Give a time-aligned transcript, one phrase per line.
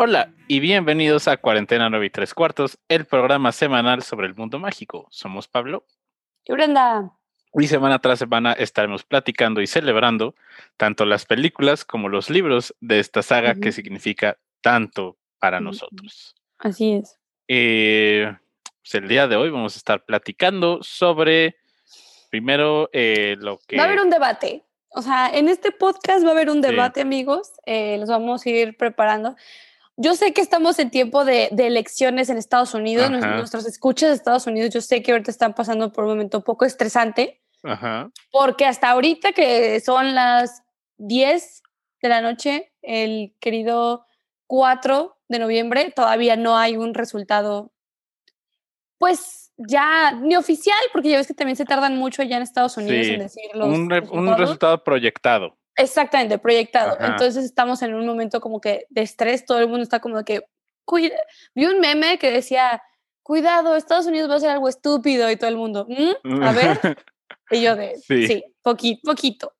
[0.00, 4.60] Hola y bienvenidos a Cuarentena 9 y 3 cuartos, el programa semanal sobre el mundo
[4.60, 5.08] mágico.
[5.10, 5.84] Somos Pablo.
[6.44, 7.10] Y Brenda.
[7.52, 10.36] Y semana tras semana estaremos platicando y celebrando
[10.76, 16.36] tanto las películas como los libros de esta saga que significa tanto para nosotros.
[16.60, 17.18] Así es.
[17.48, 18.32] Eh,
[18.80, 21.56] pues el día de hoy vamos a estar platicando sobre,
[22.30, 23.76] primero, eh, lo que...
[23.76, 24.64] Va a haber un debate.
[24.90, 27.50] O sea, en este podcast va a haber un debate, amigos.
[27.66, 29.34] Eh, los vamos a ir preparando.
[30.00, 34.46] Yo sé que estamos en tiempo de, elecciones en Estados Unidos, nuestros escuchas de Estados
[34.46, 37.42] Unidos, yo sé que ahorita están pasando por un momento un poco estresante,
[38.30, 40.62] porque hasta ahorita que son las
[40.98, 41.62] 10
[42.00, 44.06] de la noche, el querido
[44.46, 47.72] 4 de noviembre, todavía no hay un resultado,
[48.98, 52.76] pues ya ni oficial, porque ya ves que también se tardan mucho ya en Estados
[52.76, 53.66] Unidos en decirlo.
[53.66, 55.58] Un, un resultado proyectado.
[55.78, 56.98] Exactamente, proyectado.
[57.00, 60.42] Entonces estamos en un momento como que de estrés, todo el mundo está como que,
[60.84, 61.16] cuida.
[61.54, 62.82] Vi un meme que decía,
[63.22, 66.42] cuidado, Estados Unidos va a hacer algo estúpido y todo el mundo, ¿Mm?
[66.42, 66.80] a ver.
[67.52, 69.52] y yo de, sí, poquito, poquito.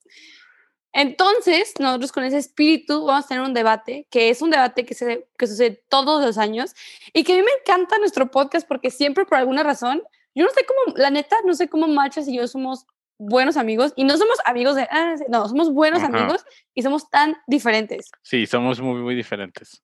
[0.92, 4.94] Entonces, nosotros con ese espíritu vamos a tener un debate, que es un debate que,
[4.94, 6.74] se, que sucede todos los años
[7.12, 10.02] y que a mí me encanta nuestro podcast porque siempre por alguna razón,
[10.34, 12.86] yo no sé cómo, la neta, no sé cómo Machas y yo somos
[13.18, 17.36] buenos amigos y no somos amigos de, ah, no, somos buenos amigos y somos tan
[17.46, 18.10] diferentes.
[18.22, 19.82] Sí, somos muy, muy diferentes.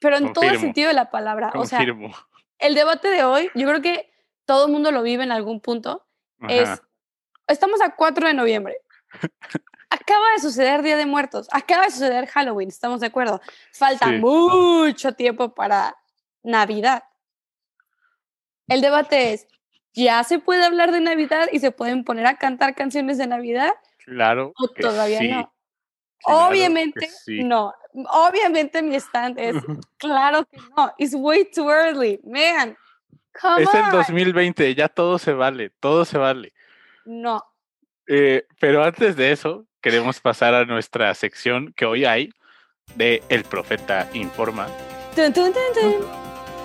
[0.00, 1.52] Pero en todo el sentido de la palabra.
[1.54, 1.80] O sea,
[2.58, 4.10] el debate de hoy, yo creo que
[4.44, 6.06] todo el mundo lo vive en algún punto,
[6.48, 6.82] es,
[7.46, 8.76] estamos a 4 de noviembre.
[9.90, 13.40] Acaba de suceder Día de Muertos, acaba de suceder Halloween, estamos de acuerdo.
[13.72, 15.96] Falta mucho tiempo para
[16.42, 17.04] Navidad.
[18.68, 19.46] El debate es,
[19.94, 23.72] ¿ya se puede hablar de Navidad y se pueden poner a cantar canciones de Navidad?
[24.04, 24.52] Claro.
[24.58, 25.52] ¿O todavía no?
[26.24, 27.74] Obviamente no.
[27.94, 29.56] Obviamente mi stand es
[29.98, 30.92] claro que no.
[30.98, 32.76] It's way too early, man.
[33.40, 36.52] Come es el 2020, ya todo se vale, todo se vale.
[37.04, 37.42] No.
[38.06, 42.30] Eh, pero antes de eso, queremos pasar a nuestra sección que hoy hay
[42.96, 44.68] de El Profeta Informa.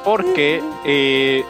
[0.03, 1.43] Porque eh,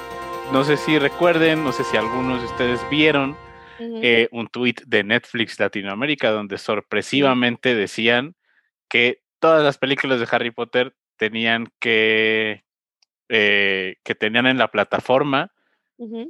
[0.52, 3.36] no sé si recuerden, no sé si algunos de ustedes vieron
[3.80, 8.36] eh, un tweet de Netflix Latinoamérica donde sorpresivamente decían
[8.90, 12.64] que todas las películas de Harry Potter tenían que,
[13.30, 15.52] eh, que tenían en la plataforma,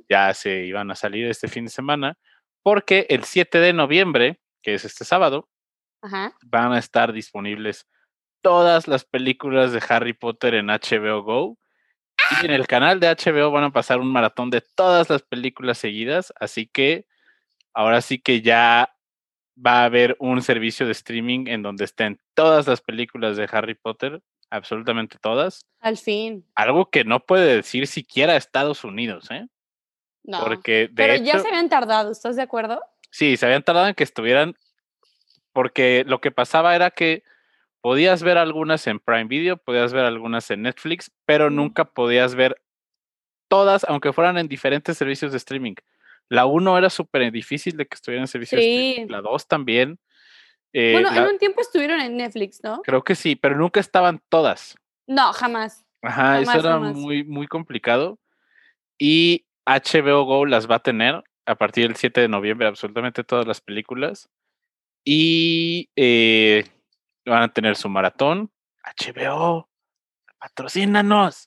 [0.09, 2.17] ya se iban a salir este fin de semana,
[2.63, 5.47] porque el 7 de noviembre, que es este sábado,
[6.01, 7.87] van a estar disponibles
[8.41, 11.57] todas las películas de Harry Potter en HBO Go
[12.41, 15.77] y en el canal de HBO van a pasar un maratón de todas las películas
[15.77, 17.05] seguidas, así que
[17.73, 18.93] ahora sí que ya
[19.65, 23.75] va a haber un servicio de streaming en donde estén todas las películas de Harry
[23.75, 25.61] Potter, absolutamente todas.
[25.79, 26.45] Al fin.
[26.55, 29.47] Algo que no puede decir siquiera Estados Unidos, ¿eh?
[30.23, 30.43] No.
[30.43, 32.81] Porque Pero ya se habían tardado, ¿estás de acuerdo?
[33.09, 34.55] Sí, se habían tardado en que estuvieran,
[35.53, 37.23] porque lo que pasaba era que
[37.81, 42.61] podías ver algunas en Prime Video, podías ver algunas en Netflix, pero nunca podías ver
[43.47, 45.75] todas, aunque fueran en diferentes servicios de streaming.
[46.29, 49.99] La 1 era súper difícil de que estuviera en servicios de streaming, la 2 también.
[50.73, 52.81] Eh, bueno, en un tiempo estuvieron en Netflix, ¿no?
[52.83, 54.75] Creo que sí, pero nunca estaban todas.
[55.07, 55.85] No, jamás.
[56.01, 58.19] Ajá, eso era muy, muy complicado.
[58.99, 63.47] Y HBO Go las va a tener a partir del 7 de noviembre, absolutamente todas
[63.47, 64.29] las películas.
[65.05, 66.65] Y eh,
[67.29, 68.51] van a tener su maratón.
[68.83, 69.69] HBO,
[70.39, 71.45] patrocínanos.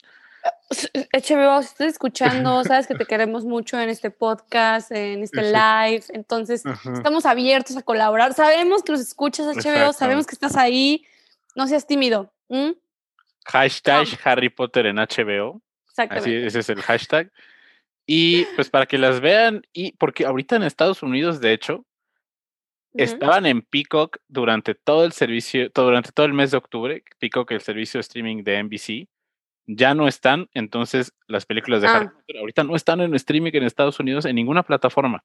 [0.71, 6.05] HBO, si estás escuchando, sabes que te queremos mucho en este podcast, en este live,
[6.11, 6.63] entonces
[6.95, 8.35] estamos abiertos a colaborar.
[8.35, 11.05] Sabemos que nos escuchas HBO, sabemos que estás ahí,
[11.55, 12.33] no seas tímido.
[13.47, 15.61] Hashtag Harry Potter en HBO.
[15.97, 17.31] Así, ese es el hashtag.
[18.07, 21.85] Y pues para que las vean, y porque ahorita en Estados Unidos, de hecho,
[22.95, 27.61] Estaban en Peacock durante todo el servicio, durante todo el mes de octubre, Peacock, el
[27.61, 29.09] servicio de streaming de NBC,
[29.67, 32.13] ya no están, entonces las películas de Harry ah.
[32.13, 35.25] Potter ahorita no están en streaming en Estados Unidos en ninguna plataforma.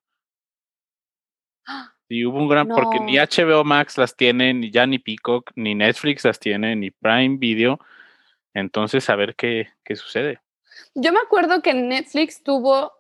[2.08, 5.74] Y hubo un gran, porque ni HBO Max las tiene, ni ya ni Peacock, ni
[5.74, 7.80] Netflix las tiene, ni Prime Video.
[8.54, 10.40] Entonces, a ver qué, qué sucede.
[10.94, 12.92] Yo me acuerdo que Netflix tuvo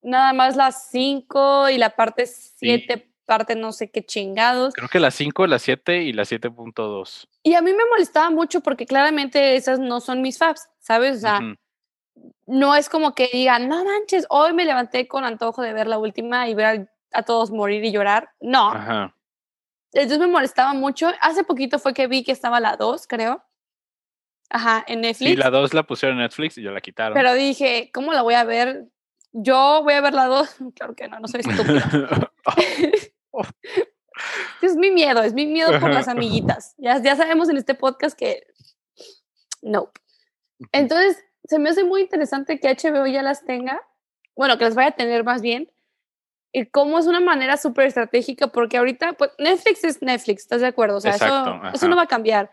[0.00, 4.74] nada más las 5 y la parte 7 parte no sé qué chingados.
[4.74, 7.28] Creo que la 5, la 7 y la 7.2.
[7.44, 11.18] Y a mí me molestaba mucho porque claramente esas no son mis faps, ¿sabes?
[11.18, 11.40] O sea,
[12.46, 15.98] no es como que digan, no manches, hoy me levanté con antojo de ver la
[15.98, 18.30] última y ver a, todos morir y llorar.
[18.40, 18.72] No.
[18.72, 19.14] Ajá.
[19.92, 21.12] Entonces me molestaba mucho.
[21.20, 23.44] Hace poquito fue que vi que estaba la 2, creo.
[24.48, 25.30] Ajá, en Netflix.
[25.30, 27.14] Sí, la 2 la pusieron en Netflix y ya la quitaron.
[27.14, 28.88] Pero dije, ¿cómo la voy a ver?
[29.30, 30.56] Yo voy a ver la 2.
[30.74, 32.32] Claro que no, no soy estúpida.
[34.62, 36.74] es mi miedo, es mi miedo por las amiguitas.
[36.78, 38.46] Ya, ya sabemos en este podcast que
[39.62, 39.90] no.
[40.72, 43.80] Entonces, se me hace muy interesante que HBO ya las tenga,
[44.36, 45.70] bueno, que las vaya a tener más bien,
[46.52, 50.66] y cómo es una manera súper estratégica, porque ahorita, pues Netflix es Netflix, ¿estás de
[50.66, 50.96] acuerdo?
[50.96, 52.50] O sea, eso, eso no va a cambiar.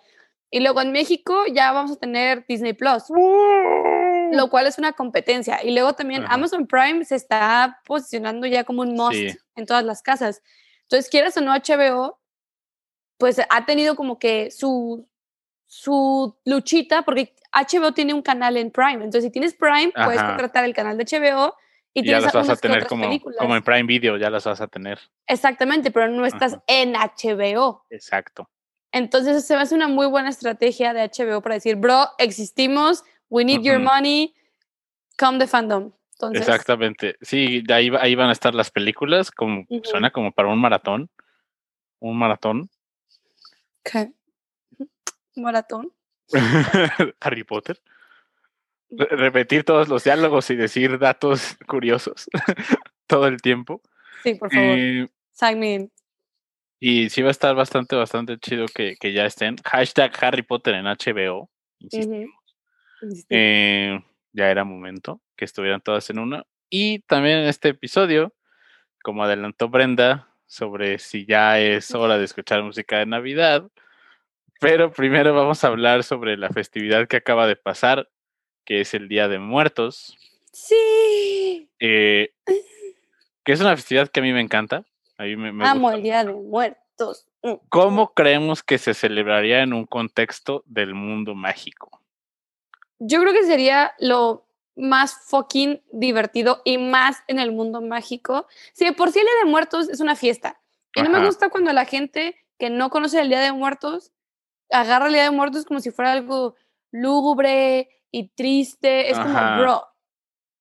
[0.49, 3.03] Y luego en México ya vamos a tener Disney Plus,
[4.31, 5.61] lo cual es una competencia.
[5.63, 10.01] Y luego también Amazon Prime se está posicionando ya como un must en todas las
[10.01, 10.41] casas.
[10.89, 12.19] Entonces, quieras o no, HBO,
[13.17, 15.07] pues ha tenido como que su,
[15.65, 19.03] su luchita, porque HBO tiene un canal en Prime.
[19.03, 21.55] Entonces, si tienes Prime, puedes contratar el canal de HBO
[21.93, 24.67] y, ya las vas a tener como, como en Prime Video, ya las vas a
[24.67, 24.99] tener.
[25.25, 27.85] Exactamente, pero no estás en HBO.
[27.89, 28.49] Exacto.
[28.91, 33.43] Entonces se me hace una muy buena estrategia de HBO para decir, bro, existimos, we
[33.43, 34.33] need your money,
[35.17, 35.91] come the fandom.
[36.33, 37.17] Exactamente.
[37.21, 41.09] Sí, ahí, ahí van a estar las películas, como suena como para un maratón.
[41.99, 42.69] Un maratón.
[43.83, 44.11] ¿Qué?
[45.35, 45.93] ¿Maratón?
[47.21, 47.81] Harry Potter.
[48.89, 52.29] repetir todos los diálogos y decir datos curiosos
[53.07, 53.81] todo el tiempo.
[54.23, 54.77] Sí, por favor.
[54.77, 55.91] Eh, Sign me in.
[56.79, 59.55] Y sí va a estar bastante, bastante chido que, que ya estén.
[59.65, 61.49] Hashtag Harry Potter en HBO.
[63.29, 63.99] Eh,
[64.37, 66.45] ya era momento que estuvieran todas en una.
[66.69, 68.33] Y también en este episodio,
[69.03, 73.67] como adelantó Brenda, sobre si ya es hora de escuchar música de Navidad.
[74.59, 78.09] Pero primero vamos a hablar sobre la festividad que acaba de pasar,
[78.63, 80.15] que es el Día de Muertos.
[80.53, 81.69] Sí.
[81.79, 82.31] Eh,
[83.43, 84.85] que es una festividad que a mí me encanta.
[85.17, 87.27] Amo el Día de Muertos.
[87.41, 88.09] Mm, ¿Cómo mm.
[88.13, 92.01] creemos que se celebraría en un contexto del mundo mágico?
[92.99, 98.47] Yo creo que sería lo más fucking divertido y más en el mundo mágico.
[98.73, 100.59] Si por sí el Día de Muertos es una fiesta.
[100.95, 104.13] Y no me gusta cuando la gente que no conoce el Día de Muertos
[104.69, 106.55] agarra el Día de Muertos como si fuera algo
[106.91, 109.11] lúgubre y triste.
[109.11, 109.83] Es como, bro,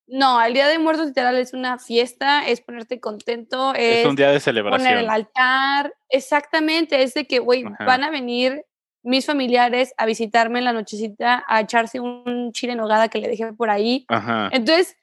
[0.07, 4.31] no, el Día de Muertos literal es una fiesta, es ponerte contento, es, un día
[4.31, 4.89] de celebración.
[4.89, 8.65] Poner el altar, exactamente, es de que, güey, van a venir
[9.07, 13.29] mis familiares a visitarme en la nochecita, a echarse un chile en nogada que le
[13.29, 14.05] dejé por ahí.
[14.51, 14.97] Entonces,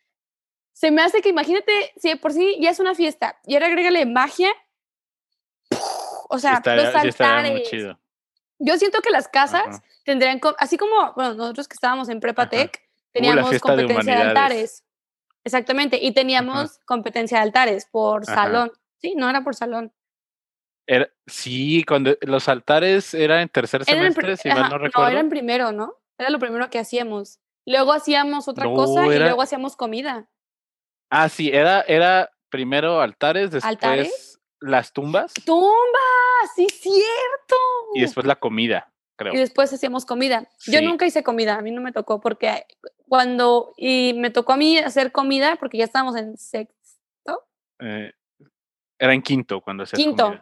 [0.73, 3.67] se me hace que imagínate, si de por sí ya es una fiesta y ahora
[3.67, 4.49] agrégale magia,
[6.29, 7.69] o sea, los altares.
[8.59, 12.71] Yo siento que las casas tendrían, así como, bueno, nosotros que estábamos en Prepa Tech,
[12.75, 14.83] uh, teníamos competencia de altares.
[15.45, 18.71] Exactamente, y teníamos competencia de altares por salón.
[18.97, 19.93] Sí, no era por salón.
[20.85, 25.07] Era, sí, cuando los altares era en tercer semestre, si mal no recuerdo.
[25.07, 25.95] No, era en primero, ¿no?
[26.17, 27.39] Era lo primero que hacíamos.
[27.65, 30.27] Luego hacíamos otra cosa y luego hacíamos comida.
[31.09, 35.33] Ah, sí, era, era primero altares, después las tumbas.
[35.45, 36.51] ¡Tumbas!
[36.55, 37.55] Sí, cierto.
[37.95, 38.93] Y después la comida.
[39.31, 40.49] Y después hacíamos comida.
[40.65, 42.65] Yo nunca hice comida, a mí no me tocó porque
[43.07, 47.45] cuando, y me tocó a mí hacer comida porque ya estábamos en sexto.
[47.79, 48.11] Eh,
[48.97, 50.39] era en quinto cuando se Quinto.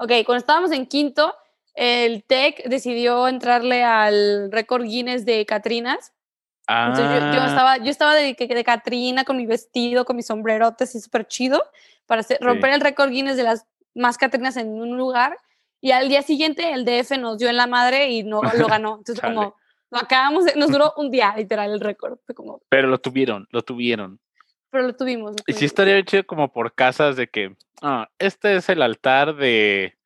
[0.00, 1.34] Ok, cuando estábamos en quinto,
[1.74, 6.12] el TEC decidió entrarle al récord Guinness de Catrinas.
[6.66, 7.46] Entonces yo, ah.
[7.46, 11.64] estaba, yo estaba de, de Catrina con mi vestido, con mis sombrerotes y súper chido
[12.06, 15.36] para romper el récord Guinness de las más Catrinas en un lugar
[15.80, 18.98] y al día siguiente el DF nos dio en la madre y no lo ganó.
[18.98, 19.56] Entonces, como
[19.90, 22.18] lo acabamos, nos duró un día literal el récord.
[22.34, 24.20] Como, Pero lo tuvieron, lo tuvieron.
[24.70, 25.36] Pero lo tuvimos.
[25.46, 29.96] Y sí estaría hecho como por casas de que, ah, este es el altar de,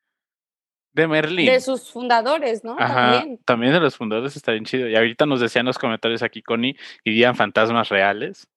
[0.93, 1.45] de Merlín.
[1.45, 2.75] De sus fundadores, ¿no?
[2.75, 3.39] también.
[3.45, 4.87] también de los fundadores está bien chido.
[4.87, 8.47] Y ahorita nos decían los comentarios aquí, Connie, irían fantasmas reales.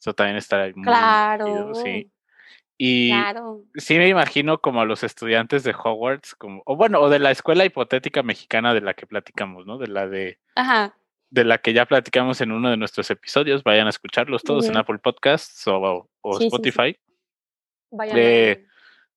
[0.00, 1.74] Eso también estaría muy Claro.
[1.74, 2.10] sí.
[2.82, 3.12] Y
[3.74, 7.30] sí me imagino como a los estudiantes de Hogwarts, como, o bueno, o de la
[7.30, 9.76] escuela hipotética mexicana de la que platicamos, ¿no?
[9.76, 10.38] De la de.
[11.30, 13.62] De la que ya platicamos en uno de nuestros episodios.
[13.62, 16.08] Vayan a escucharlos todos en Apple Podcasts o,
[16.40, 16.96] Spotify.
[17.92, 18.66] Vayan.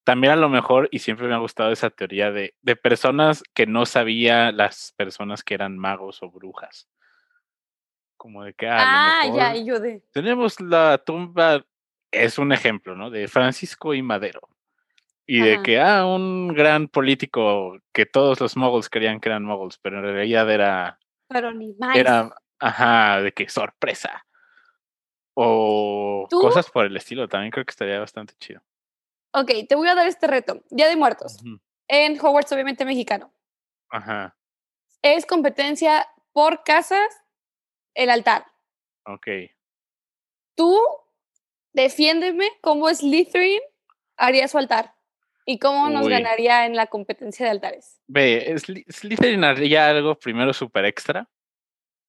[0.04, 3.68] también a lo mejor, y siempre me ha gustado esa teoría de, de personas que
[3.68, 6.88] no sabían las personas que eran magos o brujas.
[8.18, 8.68] Como de que.
[8.68, 10.02] Ah, ah ya, y yo de.
[10.12, 11.66] Tenemos la tumba
[12.14, 13.10] es un ejemplo, ¿no?
[13.10, 14.42] De Francisco y Madero.
[15.26, 19.78] Y de que, ah, un gran político que todos los moguls creían que eran moguls,
[19.78, 21.00] pero en realidad era.
[21.34, 21.96] Pero ni más.
[21.96, 24.26] Era, ajá, de que sorpresa.
[25.34, 28.62] O cosas por el estilo, también creo que estaría bastante chido.
[29.34, 30.64] Ok, te voy a dar este reto.
[30.70, 31.40] Día de Muertos.
[31.88, 33.34] En Hogwarts, obviamente mexicano.
[33.90, 34.38] Ajá.
[35.02, 37.24] Es competencia por casas
[37.96, 38.46] el altar.
[39.06, 39.28] Ok.
[40.56, 40.80] Tú
[41.74, 43.62] defiéndeme cómo Slytherin
[44.18, 44.93] haría su altar
[45.46, 48.02] y cómo nos ganaría en la competencia de altares.
[48.08, 48.56] Ve,
[48.90, 51.28] Slytherin haría algo primero súper extra.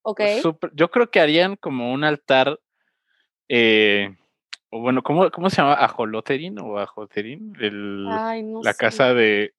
[0.03, 0.21] Ok.
[0.73, 2.59] yo creo que harían como un altar
[3.49, 4.15] eh,
[4.69, 5.75] o bueno, ¿cómo, ¿cómo se llama?
[5.75, 7.55] ¿Ajoloterín o Ajoterín?
[7.61, 9.53] El, la casa de,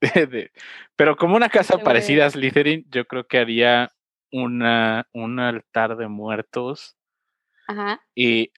[0.94, 3.92] Pero como una casa parecida a Slytherin, yo creo que haría
[4.30, 6.98] una, un altar de muertos.
[7.66, 8.04] Ajá.
[8.14, 8.52] Y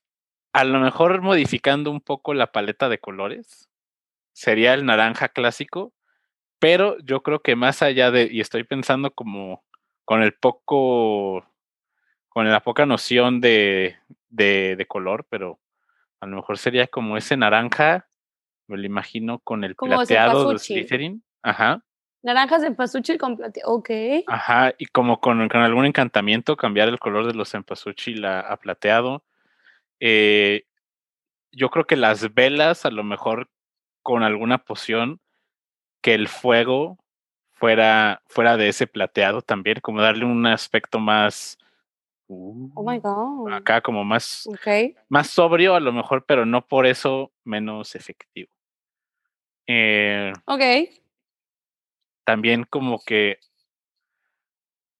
[0.52, 3.67] a lo mejor modificando un poco la paleta de colores.
[4.38, 5.92] Sería el naranja clásico.
[6.60, 8.28] Pero yo creo que más allá de.
[8.30, 9.64] Y estoy pensando como
[10.04, 11.44] con el poco.
[12.28, 13.96] Con la poca noción de,
[14.28, 15.58] de, de color, pero
[16.20, 18.06] a lo mejor sería como ese naranja,
[18.68, 21.24] me lo imagino con el plateado de Slytherin.
[21.42, 21.82] Ajá.
[22.22, 23.90] Naranjas de pasuchi con plateado, ok.
[24.28, 29.24] Ajá, y como con, algún encantamiento cambiar el color de los cempasúchil a, a plateado.
[29.98, 30.64] Eh,
[31.50, 33.50] yo creo que las velas, a lo mejor
[34.08, 35.20] con alguna poción,
[36.00, 36.96] que el fuego
[37.52, 41.58] fuera, fuera de ese plateado también, como darle un aspecto más,
[42.26, 43.52] oh my God.
[43.52, 44.48] Acá como más,
[45.10, 48.50] más sobrio a lo mejor, pero no por eso menos efectivo.
[49.66, 50.62] Eh, ok.
[52.24, 53.40] También como que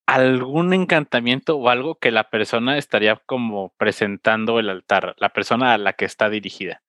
[0.05, 5.79] algún encantamiento o algo que la persona estaría como presentando el altar, la persona a
[5.79, 6.83] la que está dirigida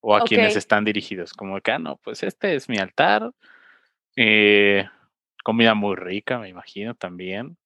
[0.00, 3.32] o a quienes están dirigidos, como que, ah, no, pues este es mi altar,
[4.16, 4.86] eh,
[5.44, 7.56] comida muy rica, me imagino también.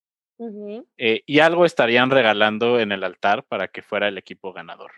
[0.97, 4.93] Eh, y algo estarían regalando en el altar para que fuera el equipo ganador.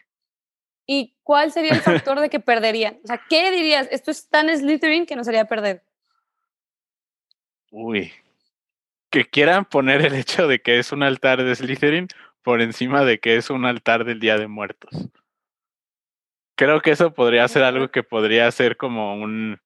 [0.87, 2.99] ¿Y cuál sería el factor de que perderían?
[3.05, 3.89] O sea, ¿qué dirías?
[3.91, 5.83] Esto es tan Slytherin que nos haría perder.
[7.71, 8.13] Uy,
[9.11, 12.09] que quieran poner el hecho de que es un altar de Slytherin
[12.43, 15.09] por encima de que es un altar del Día de Muertos.
[16.57, 19.61] Creo que eso podría ser algo que podría ser como un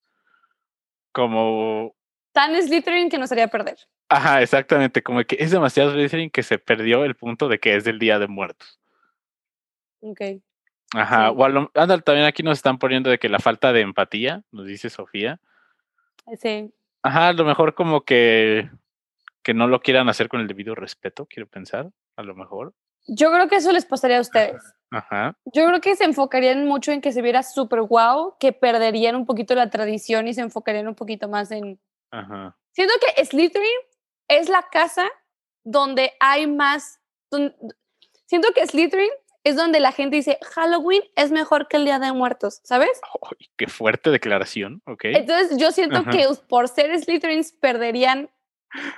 [1.12, 1.94] como
[2.32, 3.76] tan Slytherin que nos haría perder.
[4.08, 7.84] Ajá, exactamente, como que es demasiado Slytherin que se perdió el punto de que es
[7.84, 8.80] del Día de Muertos.
[10.00, 10.20] Ok.
[10.94, 11.68] Ajá, o
[12.02, 15.40] también aquí nos están poniendo de que la falta de empatía, nos dice Sofía.
[16.40, 16.72] Sí.
[17.02, 18.70] Ajá, a lo mejor como que,
[19.42, 22.72] que no lo quieran hacer con el debido respeto, quiero pensar, a lo mejor.
[23.06, 24.62] Yo creo que eso les pasaría a ustedes.
[24.90, 25.36] Ajá.
[25.52, 29.26] Yo creo que se enfocarían mucho en que se viera súper guau, que perderían un
[29.26, 31.80] poquito la tradición y se enfocarían un poquito más en...
[32.10, 32.56] Ajá.
[32.72, 33.68] Siento que Slytherin
[34.28, 35.08] es la casa
[35.64, 37.00] donde hay más.
[38.26, 39.10] siento que Slytherin
[39.44, 43.00] es donde la gente dice Halloween es mejor que el Día de Muertos, ¿sabes?
[43.56, 45.04] qué fuerte declaración, ok.
[45.04, 48.30] Entonces yo siento que por ser Slytherins perderían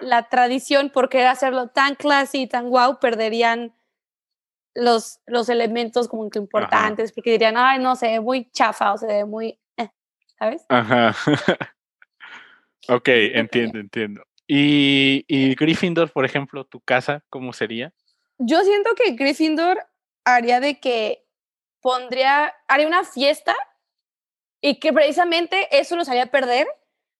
[0.00, 3.72] la tradición por querer hacerlo tan classy y tan guau, perderían
[4.74, 8.98] los, los elementos como que importantes, porque dirían, ay, no, se ve muy chafa o
[8.98, 9.90] se ve muy, eh",
[10.38, 10.64] ¿sabes?
[10.68, 11.14] Ajá.
[12.88, 14.22] ok, entiendo, entiendo.
[14.46, 17.92] Y, y Gryffindor, por ejemplo, tu casa, ¿cómo sería?
[18.38, 19.78] Yo siento que Gryffindor
[20.24, 21.24] haría de que
[21.80, 23.54] pondría, haría una fiesta
[24.60, 26.66] y que precisamente eso nos haría perder,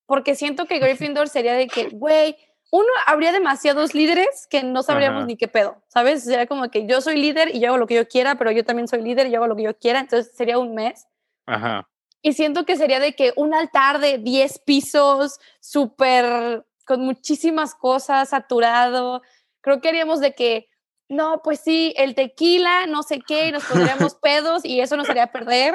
[0.07, 2.37] porque siento que Gryffindor sería de que, güey,
[2.71, 6.25] uno, habría demasiados líderes que no sabríamos ni qué pedo, ¿sabes?
[6.25, 8.65] Sería como que yo soy líder y yo hago lo que yo quiera, pero yo
[8.65, 11.07] también soy líder y yo hago lo que yo quiera, entonces sería un mes.
[11.47, 11.89] Ajá.
[12.23, 18.31] Y siento que sería de que un altar de 10 pisos, súper con muchísimas cosas,
[18.31, 19.23] saturado.
[19.61, 20.69] Creo que haríamos de que,
[21.09, 25.09] no, pues sí, el tequila, no sé qué, y nos pondríamos pedos y eso nos
[25.09, 25.75] haría perder.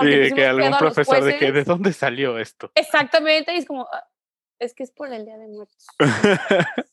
[0.00, 2.70] Y de que algún profesor de que, ¿de dónde salió esto?
[2.74, 3.86] Exactamente, y es como,
[4.62, 5.86] es que es por el Día de Muertos.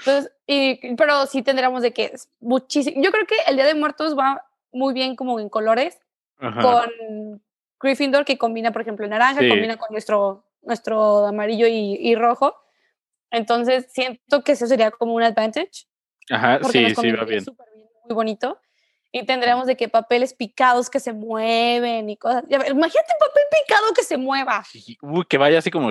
[0.00, 3.02] Entonces, y, pero sí tendríamos de que es muchísimo.
[3.02, 5.98] Yo creo que el Día de Muertos va muy bien como en colores,
[6.38, 7.42] con
[7.78, 12.54] Gryffindor que combina, por ejemplo, naranja, combina con nuestro nuestro amarillo y, rojo.
[13.30, 15.86] Entonces siento que eso sería como un advantage.
[16.30, 17.44] Ajá, sí, sí, va bien.
[18.04, 18.60] Muy bonito.
[19.12, 22.44] Y tendríamos de que papeles picados que se mueven y cosas.
[22.44, 24.64] Imagínate un papel picado que se mueva.
[25.02, 25.90] Uy, que vaya así como.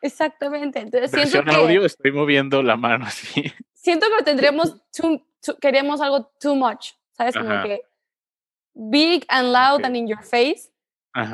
[0.00, 0.80] Exactamente.
[0.80, 3.52] Entonces siento que, audio estoy moviendo la mano así.
[3.74, 4.76] Siento que tendríamos,
[5.60, 7.34] queremos algo too much, ¿sabes?
[7.34, 7.82] Como que
[8.72, 10.70] big and loud and in your face.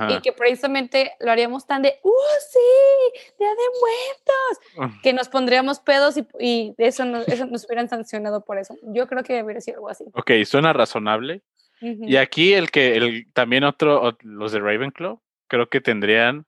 [0.08, 2.10] Y que precisamente lo haríamos tan de, ¡uh,
[2.50, 3.20] sí!
[3.38, 5.00] ¡Día de muertos!
[5.02, 8.76] Que nos pondríamos pedos y, y eso, nos, eso nos hubieran sancionado por eso.
[8.82, 10.04] Yo creo que debería ser algo así.
[10.12, 11.42] Ok, suena razonable.
[11.80, 16.44] Y aquí el que, el, también otro, los de Ravenclaw, creo que tendrían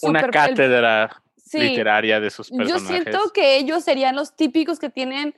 [0.00, 2.82] una cátedra literaria de sus personajes.
[2.82, 5.34] Yo siento que ellos serían los típicos que tienen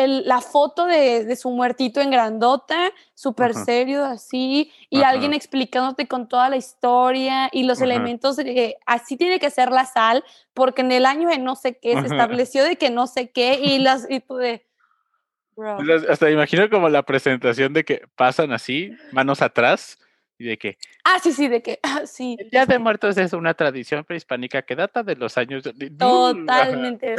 [0.00, 6.08] el, la foto de, de, su muertito en grandota, súper serio, así, y alguien explicándote
[6.08, 10.24] con toda la historia y los elementos de que así tiene que ser la sal,
[10.54, 13.60] porque en el año de no sé qué se estableció de que no sé qué,
[13.62, 14.66] y las y tú de.
[16.08, 19.98] Hasta me imagino como la presentación de que pasan así, manos atrás,
[20.40, 20.78] y de que.
[21.04, 21.78] Ah, sí, sí, de que.
[21.82, 22.36] Ah, sí.
[22.38, 25.62] El Día de Muertos es una tradición prehispánica que data de los años.
[25.98, 27.16] Totalmente.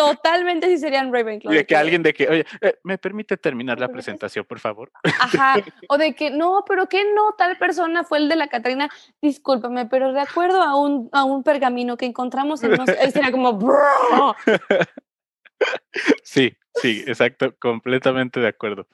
[0.00, 1.52] Totalmente sí serían Ravenclaw.
[1.52, 4.90] Y de que alguien de que, oye, eh, ¿me permite terminar la presentación, por favor?
[5.02, 5.56] Ajá,
[5.88, 8.88] o de que, no, pero que no, tal persona fue el de la Catarina,
[9.20, 13.52] discúlpame, pero de acuerdo a un, a un pergamino que encontramos en él sería como,
[13.52, 14.36] Bro.
[16.22, 18.86] Sí, sí, exacto, completamente de acuerdo.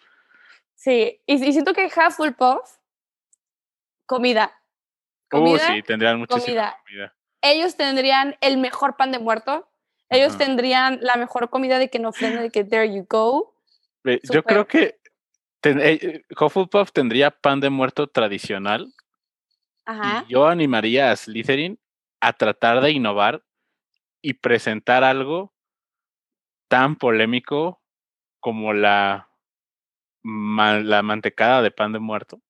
[0.75, 2.79] Sí, y, siento que Hufflepuff,
[4.07, 4.53] comida.
[5.27, 7.15] Uh, comida, sí, tendrían muchísima comida.
[7.43, 9.69] Ellos tendrían el mejor pan de muerto
[10.09, 13.55] ellos tendrían la mejor comida de que no ofrenda, de que there you go.
[14.33, 14.99] Yo creo que
[15.63, 18.93] eh, Hufflepuff tendría pan de muerto tradicional.
[19.85, 20.25] Ajá.
[20.27, 21.79] Y yo animaría a Slytherin
[22.21, 23.43] a tratar de innovar
[24.23, 25.53] y presentar algo
[26.69, 27.81] tan polémico
[28.41, 29.29] como la,
[30.25, 32.41] la mantecada de pan de muerto.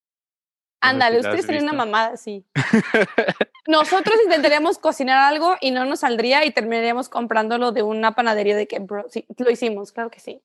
[0.81, 2.47] Ándale, ustedes serían una mamada, sí.
[3.67, 8.67] Nosotros intentaríamos cocinar algo y no nos saldría y terminaríamos comprándolo de una panadería de
[8.67, 10.43] que, bro, sí, lo hicimos, claro que sí.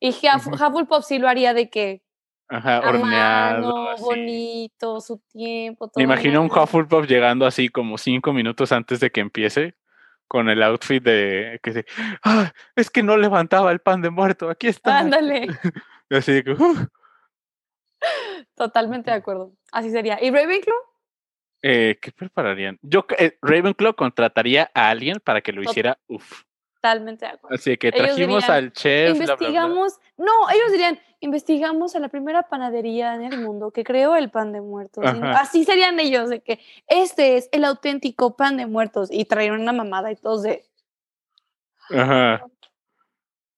[0.00, 2.02] Y Hufflepuff sí lo haría de que.
[2.48, 3.96] Ajá, horneado.
[3.98, 5.88] bonito, su tiempo.
[5.88, 9.74] Todo Me imagino un Hufflepuff llegando así como cinco minutos antes de que empiece
[10.28, 11.86] con el outfit de que se,
[12.24, 14.98] ah, es que no levantaba el pan de muerto, aquí está.
[14.98, 15.46] Ándale.
[16.10, 16.56] así que,
[18.54, 19.52] Totalmente de acuerdo.
[19.72, 20.22] Así sería.
[20.22, 20.76] ¿Y Ravenclaw?
[21.68, 22.78] Eh, ¿Qué prepararían?
[22.80, 26.44] Yo, eh, Ravenclaw contrataría a alguien para que lo hiciera, uff.
[26.76, 27.56] Totalmente de acuerdo.
[27.56, 29.16] Así que trajimos al chef.
[29.16, 34.30] Investigamos, no, ellos dirían, investigamos a la primera panadería en el mundo que creó el
[34.30, 35.04] pan de muertos.
[35.04, 39.72] Así serían ellos, de que este es el auténtico pan de muertos y trajeron una
[39.72, 40.64] mamada y todos de...
[41.90, 42.46] Ajá.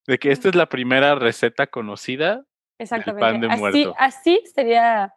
[0.06, 2.46] De que esta es la primera receta conocida
[2.78, 3.48] Exactamente.
[3.50, 5.14] así, así sería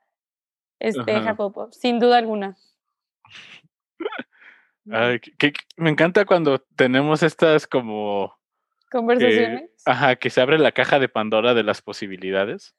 [0.78, 1.24] este
[1.72, 2.58] sin duda alguna.
[5.78, 8.38] Me encanta cuando tenemos estas como
[8.90, 9.70] conversaciones.
[9.86, 12.76] ajá, que se abre la caja de Pandora de las posibilidades.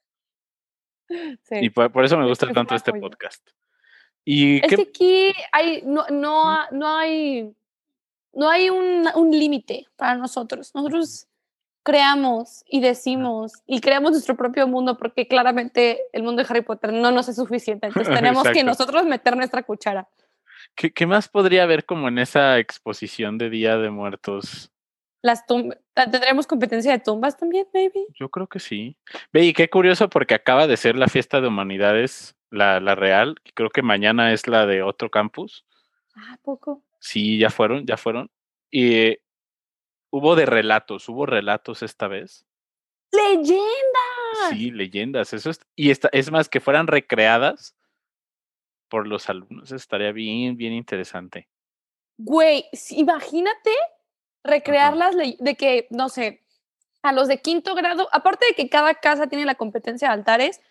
[1.07, 1.55] Sí.
[1.61, 3.47] Y por, eso me gusta tanto este podcast.
[4.25, 7.53] Y es que aquí hay, no, no, no hay,
[8.31, 10.73] no hay un, un límite para nosotros.
[10.73, 11.27] Nosotros
[11.83, 16.93] creamos y decimos y creamos nuestro propio mundo porque claramente el mundo de Harry Potter
[16.93, 17.87] no nos es suficiente.
[17.87, 20.07] Entonces tenemos que nosotros meter nuestra cuchara.
[20.75, 24.71] ¿Qué, más podría haber como en esa exposición de Día de Muertos?
[25.21, 25.79] Las tumbas.
[25.93, 28.05] ¿Tendremos competencia de tumbas también, maybe?
[28.13, 28.97] Yo creo que sí.
[29.31, 33.35] Ve, y qué curioso porque acaba de ser la fiesta de humanidades, la, la real.
[33.53, 35.65] Creo que mañana es la de otro campus.
[36.15, 36.83] Ah, poco.
[36.99, 38.29] Sí, ya fueron, ya fueron.
[38.69, 39.17] Y
[40.09, 42.45] hubo de relatos, hubo relatos esta vez.
[43.11, 43.59] ¡Leyendas!
[44.49, 45.33] Sí, leyendas.
[45.33, 47.75] Eso es, y esta, es más, que fueran recreadas
[48.93, 49.71] por los alumnos.
[49.71, 51.49] estaría bien, bien interesante.
[52.19, 53.71] Güey, imagínate
[54.43, 56.43] recrearlas de que, no sé,
[57.01, 60.61] a los de quinto grado, aparte de que cada casa tiene la competencia de altares,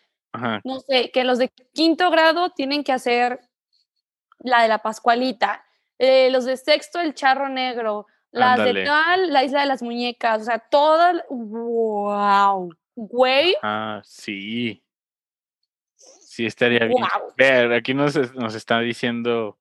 [0.63, 3.41] no sé, que los de quinto grado tienen que hacer
[4.39, 5.65] la de la Pascualita,
[5.99, 10.43] eh, los de sexto el charro negro, las de tal, la isla de las muñecas,
[10.43, 13.57] o sea, todas, wow, güey.
[13.65, 14.81] Ah, sí.
[16.33, 17.05] Sí, estaría bien.
[17.37, 19.59] Ver, aquí nos, nos está diciendo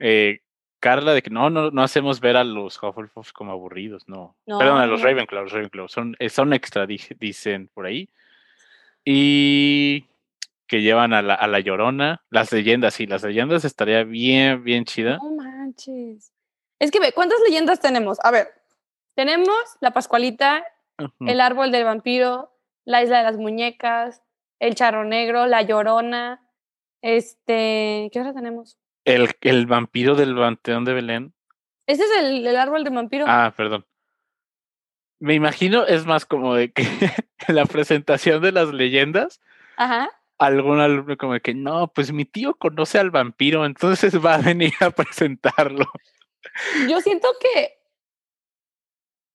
[0.00, 0.40] eh,
[0.80, 4.34] Carla de que no, no, no hacemos ver a los Hufflepuff como aburridos, no.
[4.44, 8.08] Perdón, a los Ravenclaw, los Ravenclaw, son, eh, son extra, dicen por ahí.
[9.04, 10.06] Y
[10.66, 14.84] que llevan a la, a la Llorona, las leyendas, sí, las leyendas estaría bien, bien
[14.84, 15.18] chida.
[15.18, 16.32] No manches.
[16.80, 18.18] Es que ve, ¿cuántas leyendas tenemos?
[18.24, 18.48] A ver,
[19.14, 20.64] tenemos la Pascualita,
[21.20, 22.50] el árbol del vampiro,
[22.84, 24.20] la isla de las muñecas,
[24.62, 26.40] el charro negro, la llorona,
[27.02, 28.78] este, ¿qué otra tenemos?
[29.04, 31.34] El, el vampiro del Panteón de Belén.
[31.88, 33.24] Ese es el, el árbol del vampiro.
[33.26, 33.84] Ah, perdón.
[35.18, 39.40] Me imagino, es más como de que en la presentación de las leyendas,
[39.76, 40.08] Ajá.
[40.38, 44.42] algún alumno como de que, no, pues mi tío conoce al vampiro, entonces va a
[44.42, 45.86] venir a presentarlo.
[46.88, 47.80] Yo siento que,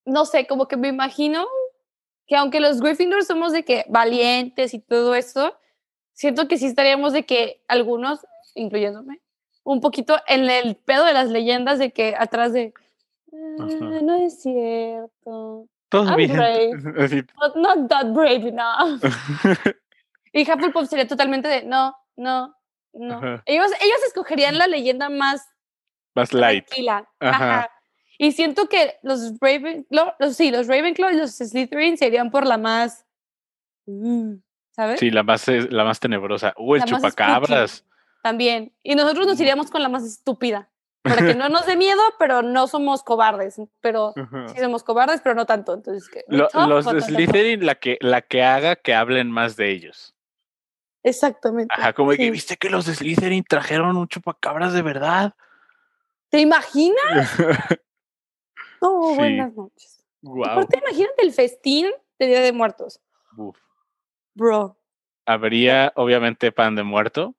[0.06, 1.46] no sé, como que me imagino
[2.28, 5.58] que aunque los Gryffindors somos de que valientes y todo eso,
[6.14, 9.22] siento que sí estaríamos de que algunos, incluyéndome,
[9.64, 12.74] un poquito en el pedo de las leyendas de que atrás de,
[13.32, 15.68] no es cierto.
[15.90, 16.76] Todo I'm brave,
[17.40, 19.02] but not that brave enough.
[20.34, 22.54] y Hufflepuff sería totalmente de no, no,
[22.94, 23.42] no.
[23.46, 25.48] Ellos, ellos escogerían la leyenda más
[26.14, 26.66] Más light.
[26.66, 27.08] tranquila.
[27.20, 27.60] Ajá.
[27.60, 27.72] Ajá.
[28.18, 32.58] Y siento que los Ravenclaw, los, sí, los Ravenclaw y los Slytherin serían por la
[32.58, 33.06] más,
[33.86, 34.34] mm,
[34.72, 35.00] ¿sabes?
[35.00, 36.54] Sí, la más, la más tenebrosa.
[36.58, 37.86] Uh, el La chupacabras.
[38.24, 38.74] También.
[38.84, 40.70] Y nosotros nos iríamos con la más estúpida.
[41.04, 43.62] Para que no nos dé miedo, pero no somos cobardes.
[43.82, 44.14] Pero
[44.48, 45.74] sí somos cobardes, pero no tanto.
[45.76, 50.16] Entonces, Lo- los Slytherin, la que, la que haga que hablen más de ellos.
[51.04, 51.74] Exactamente.
[51.74, 55.36] Ajá, como que viste que los de Slytherin trajeron un chupacabras de verdad.
[56.30, 57.32] ¿Te imaginas?
[58.82, 59.16] No, Sí.
[59.18, 60.06] buenas noches.
[60.22, 60.46] wow.
[60.46, 61.88] Aparte, imagínate el festín
[62.20, 63.02] de Día de Muertos.
[64.34, 64.78] Bro,
[65.26, 67.36] Habría, obviamente, pan de muerto.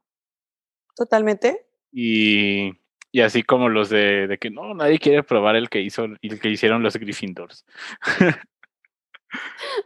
[0.95, 1.65] totalmente.
[1.91, 2.73] Y,
[3.13, 6.41] y así como los de, de que no, nadie quiere probar el que hizo el
[6.41, 7.65] que hicieron los Gryffindors.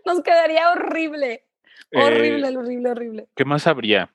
[0.04, 1.44] Nos quedaría horrible.
[1.90, 3.28] Eh, Horrible, horrible, horrible.
[3.36, 4.12] ¿Qué más habría?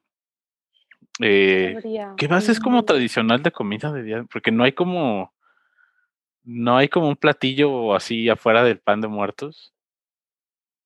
[1.19, 4.25] Eh, Habría, ¿Qué más es como mm, tradicional de comida de día?
[4.31, 5.33] Porque no hay como.
[6.49, 9.73] No hay como un platillo así afuera del pan de muertos.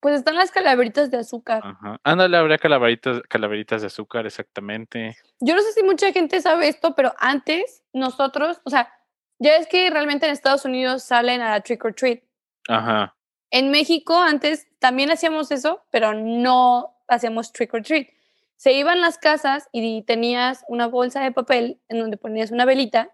[0.00, 1.62] Pues están las calaveritas de azúcar.
[1.64, 2.00] Ajá.
[2.02, 5.16] Ándale, habría calaveritas, calaveritas de azúcar, exactamente.
[5.38, 8.92] Yo no sé si mucha gente sabe esto, pero antes nosotros, o sea,
[9.38, 12.24] ya es que realmente en Estados Unidos salen a la trick or treat.
[12.68, 13.14] Ajá.
[13.52, 18.08] En México antes también hacíamos eso, pero no hacíamos trick or treat.
[18.56, 23.12] Se iban las casas y tenías una bolsa de papel en donde ponías una velita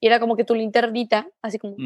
[0.00, 1.76] y era como que tu linternita, así como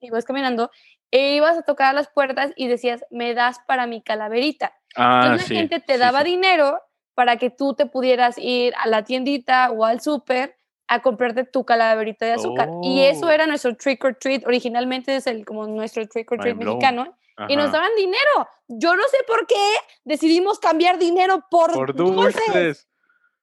[0.00, 0.70] ibas caminando,
[1.10, 4.74] e ibas a tocar a las puertas y decías, me das para mi calaverita.
[4.94, 5.54] Ah, Entonces sí.
[5.54, 6.30] la gente te sí, daba sí.
[6.30, 6.80] dinero
[7.14, 10.56] para que tú te pudieras ir a la tiendita o al súper
[10.88, 12.68] a comprarte tu calaverita de azúcar.
[12.82, 13.30] Y eso Oh.
[13.30, 14.46] era nuestro trick or treat.
[14.46, 17.16] Originalmente es el, como nuestro trick or treat mexicano.
[17.48, 18.46] Y nos daban dinero.
[18.68, 19.56] Yo no sé por qué
[20.04, 22.34] decidimos cambiar dinero por, Por dulces.
[22.46, 22.88] dulces.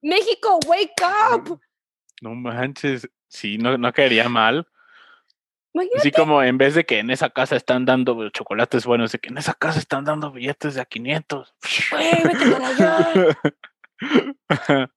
[0.01, 0.93] México, wake
[1.33, 1.59] up.
[2.21, 3.07] No manches.
[3.29, 4.67] Sí, no, no caería mal.
[5.73, 9.19] Imagínate, Así como en vez de que en esa casa están dando chocolates buenos, de
[9.19, 11.55] que en esa casa están dando billetes de a 500.
[11.91, 13.37] güey, vete para allá.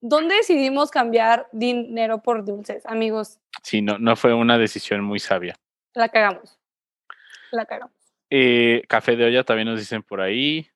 [0.00, 3.40] ¿Dónde decidimos cambiar dinero por dulces, amigos?
[3.62, 5.56] sí, no, no fue una decisión muy sabia.
[5.94, 6.58] La cagamos.
[7.50, 7.92] La cagamos.
[8.30, 10.70] Eh, café de olla también nos dicen por ahí.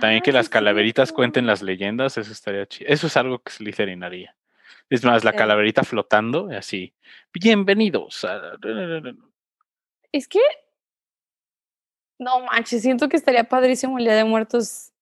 [0.00, 2.90] También Ah, que las calaveritas cuenten las leyendas, eso estaría chido.
[2.92, 4.36] Eso es algo que Slytherin haría.
[4.90, 6.94] Es más, la calaverita flotando, así.
[7.32, 8.52] Bienvenidos a...
[10.12, 10.40] Es que.
[12.18, 14.92] No manches, siento que estaría padrísimo el Día de Muertos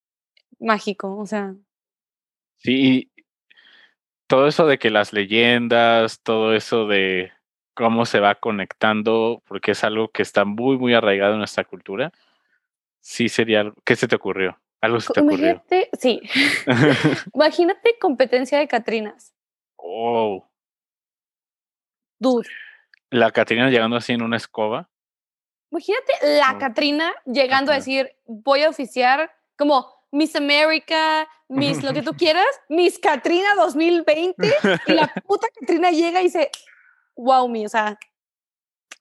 [0.59, 1.17] mágico.
[1.17, 1.55] O sea,
[2.57, 3.13] Sí,
[4.27, 7.33] todo eso de que las leyendas, todo eso de
[7.75, 12.13] cómo se va conectando, porque es algo que está muy, muy arraigado en nuestra cultura.
[13.01, 13.77] Sí sería algo.
[13.85, 14.59] ¿Qué se te ocurrió?
[14.81, 15.51] Algo se te ocurrió.
[15.51, 16.21] imagínate, sí,
[17.35, 19.36] imagínate competencia de Catrinas.
[19.87, 20.49] Oh,
[22.19, 22.49] Dude,
[23.11, 24.89] la Catrina llegando así en una escoba.
[25.71, 26.59] imagínate la Oh.
[26.59, 32.47] Catrina llegando a decir, voy a oficiar como Miss America, Miss lo que tú quieras,
[32.69, 34.53] Miss Catrina 2020,
[34.87, 36.51] y la puta Catrina llega y dice,
[37.17, 37.99] wow, me, o sea,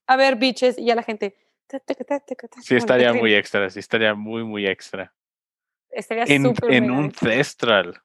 [0.08, 1.38] a ver, bitches, y ya la gente.
[2.62, 5.14] Sí, estaría muy extra, sí, estaría muy, muy extra.
[5.90, 8.04] Estaría En, en un extra.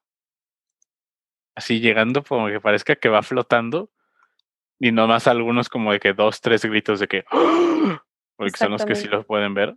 [1.61, 3.90] Así llegando como que parezca que va flotando.
[4.79, 7.25] Y nomás algunos como de que dos, tres gritos de que...
[8.37, 9.77] Porque son los que sí los pueden ver.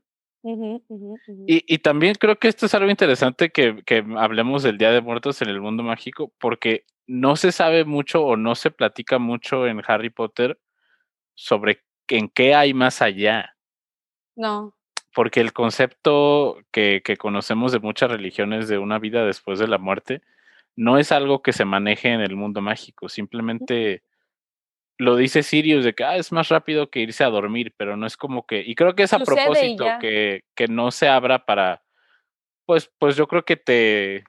[1.45, 5.01] Y, y también creo que esto es algo interesante que, que hablemos del Día de
[5.01, 9.67] Muertos en el mundo mágico, porque no se sabe mucho o no se platica mucho
[9.67, 10.57] en Harry Potter
[11.35, 13.57] sobre en qué hay más allá.
[14.37, 14.73] No.
[15.13, 19.77] Porque el concepto que, que conocemos de muchas religiones de una vida después de la
[19.77, 20.21] muerte
[20.75, 23.09] no es algo que se maneje en el mundo mágico.
[23.09, 24.03] Simplemente
[24.97, 28.05] lo dice Sirius de que ah, es más rápido que irse a dormir, pero no
[28.05, 28.61] es como que.
[28.65, 31.83] Y creo que es a Sucede propósito que, que no se abra para.
[32.65, 34.23] Pues, pues yo creo que te.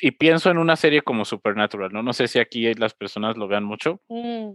[0.00, 2.02] Y pienso en una serie como Supernatural, ¿no?
[2.02, 4.52] No sé si aquí las personas lo vean mucho, Mm,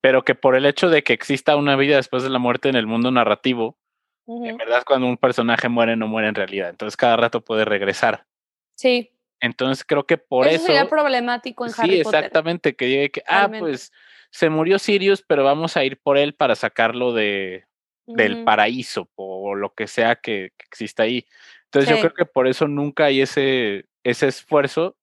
[0.00, 2.76] pero que por el hecho de que exista una vida después de la muerte en
[2.76, 3.78] el mundo narrativo,
[4.26, 8.26] en verdad cuando un personaje muere no muere en realidad, entonces cada rato puede regresar.
[8.74, 9.13] Sí.
[9.44, 10.66] Entonces creo que por eso, eso...
[10.66, 12.20] sería problemático en sí, Harry Potter.
[12.24, 13.92] exactamente, que diga que, ah, pues
[14.30, 17.66] se murió Sirius, pero vamos a ir por él para sacarlo de,
[18.06, 21.26] del paraíso o lo que sea que, que exista ahí.
[21.66, 22.00] Entonces yo Sí.
[22.00, 24.96] creo que por eso nunca hay ese, ese esfuerzo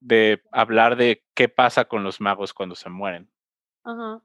[0.00, 3.30] de hablar de qué pasa con los magos cuando se mueren.
[3.82, 4.20] Ajá.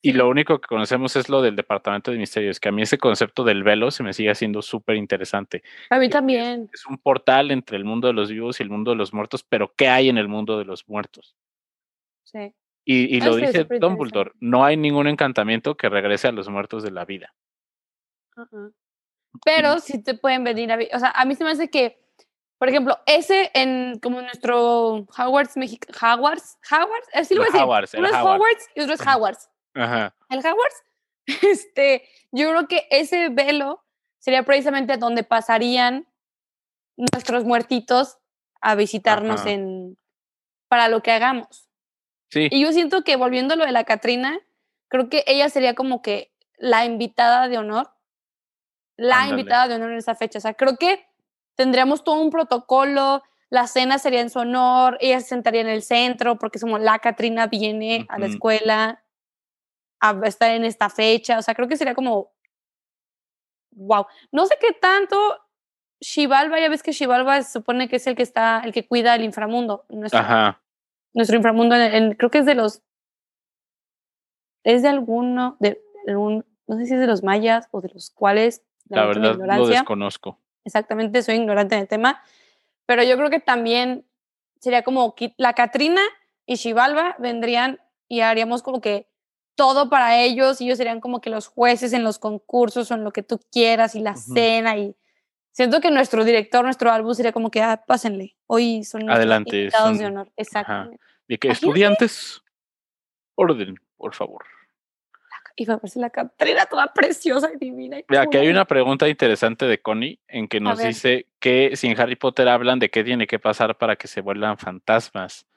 [0.00, 2.98] Y lo único que conocemos es lo del Departamento de Misterios, que a mí ese
[2.98, 5.62] concepto del velo se me sigue haciendo súper interesante.
[5.90, 6.70] A mí también.
[6.72, 9.42] Es, un portal entre el mundo de los vivos y el mundo de los muertos,
[9.42, 11.34] pero ¿qué hay en el mundo de los muertos?
[12.22, 12.54] Sí.
[12.84, 17.04] Y, lo dice Dumbledore, no hay ningún encantamiento que regrese a los muertos de la
[17.04, 17.34] vida.
[19.44, 20.78] Pero sí te pueden venir a...
[20.94, 21.98] O sea, a mí se me hace que
[22.58, 28.00] por ejemplo, ese en como nuestro Hogwarts México, Hogwarts, Hogwarts, así lo voy a decir.
[28.00, 29.48] Uno es Hogwarts y otro es Hogwarts.
[29.78, 30.14] Ajá.
[30.28, 30.84] El Hogwarts,
[31.42, 33.84] este, yo creo que ese velo
[34.18, 36.06] sería precisamente donde pasarían
[36.96, 38.18] nuestros muertitos
[38.60, 39.96] a visitarnos en
[40.68, 41.70] para lo que hagamos.
[42.30, 42.48] Sí.
[42.50, 44.38] Y yo siento que volviendo a lo de la Catrina,
[44.88, 47.90] creo que ella sería como que la invitada de honor,
[48.96, 50.38] la invitada de honor en esa fecha.
[50.38, 51.06] O sea, creo que
[51.54, 55.82] tendríamos todo un protocolo, la cena sería en su honor, ella se sentaría en el
[55.82, 59.02] centro porque como la Catrina viene a la escuela
[60.00, 62.32] a estar en esta fecha, o sea, creo que sería como,
[63.72, 65.16] wow, no sé qué tanto
[66.00, 69.14] Shivalba, ya ves que Shivalba se supone que es el que está, el que cuida
[69.14, 70.62] el inframundo, nuestro, Ajá.
[71.12, 71.74] nuestro inframundo,
[72.16, 72.82] creo que es de los,
[74.64, 78.10] es de alguno, de algún, no sé si es de los mayas o de los
[78.10, 78.62] cuales.
[78.88, 82.22] la verdad lo desconozco exactamente, soy ignorante en el tema,
[82.86, 84.06] pero yo creo que también
[84.60, 86.02] sería como la Catrina
[86.46, 89.08] y Xibalba vendrían y haríamos como que
[89.58, 93.02] todo para ellos y ellos serían como que los jueces en los concursos o en
[93.02, 94.94] lo que tú quieras y la cena y
[95.50, 99.98] siento que nuestro director, nuestro álbum sería como que, ah, pásenle, hoy son Adelante, invitados
[99.98, 100.32] de honor.
[100.36, 101.02] Exactamente.
[101.26, 102.40] Y que estudiantes,
[103.34, 104.44] orden, por favor
[105.58, 107.98] y va a verse la Catrina toda preciosa y divina.
[108.08, 112.00] Y aquí hay una pregunta interesante de Connie en que nos dice que si en
[112.00, 115.48] Harry Potter hablan de qué tiene que pasar para que se vuelvan fantasmas.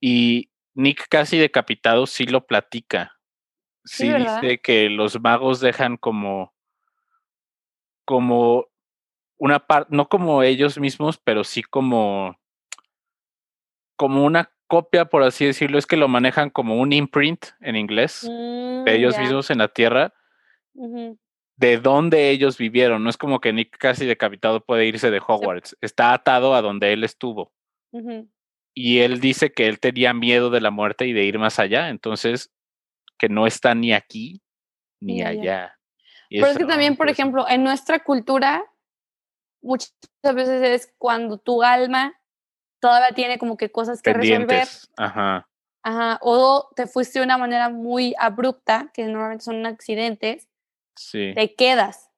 [0.00, 3.15] Y Nick casi decapitado sí lo platica.
[3.86, 6.52] Sí, dice que los magos dejan como
[8.04, 8.66] como
[9.38, 12.38] una parte, no como ellos mismos, pero sí como
[13.96, 18.22] como una copia, por así decirlo, es que lo manejan como un imprint en inglés
[18.22, 20.12] de mm, ellos mismos en la Tierra,
[20.74, 23.02] de dónde ellos vivieron.
[23.02, 26.92] No es como que Nick casi decapitado puede irse de Hogwarts, está atado a donde
[26.92, 27.52] él estuvo.
[28.74, 31.88] Y él dice que él tenía miedo de la muerte y de ir más allá,
[31.88, 32.52] entonces
[33.18, 34.42] que no está ni aquí
[35.00, 35.76] ni, allá.
[36.30, 38.64] Pero es que también, por ejemplo, en nuestra cultura,
[39.62, 42.18] muchas veces es cuando tu alma
[42.80, 44.66] todavía tiene como que cosas que resolver.
[44.96, 45.48] Ajá.
[45.82, 46.18] Ajá.
[46.22, 50.48] O te fuiste de una manera muy abrupta, que normalmente son accidentes.
[50.96, 51.32] Sí.
[51.34, 52.10] Te quedas.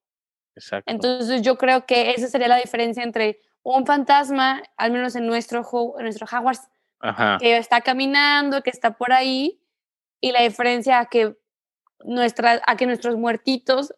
[0.55, 0.91] Exacto.
[0.91, 5.63] Entonces yo creo que esa sería la diferencia entre un fantasma, al menos en nuestro,
[5.99, 6.69] en nuestro Hogwarts,
[7.41, 9.61] que está caminando, que está por ahí,
[10.20, 11.37] y la diferencia a que,
[12.04, 13.94] nuestra, a que nuestros muertitos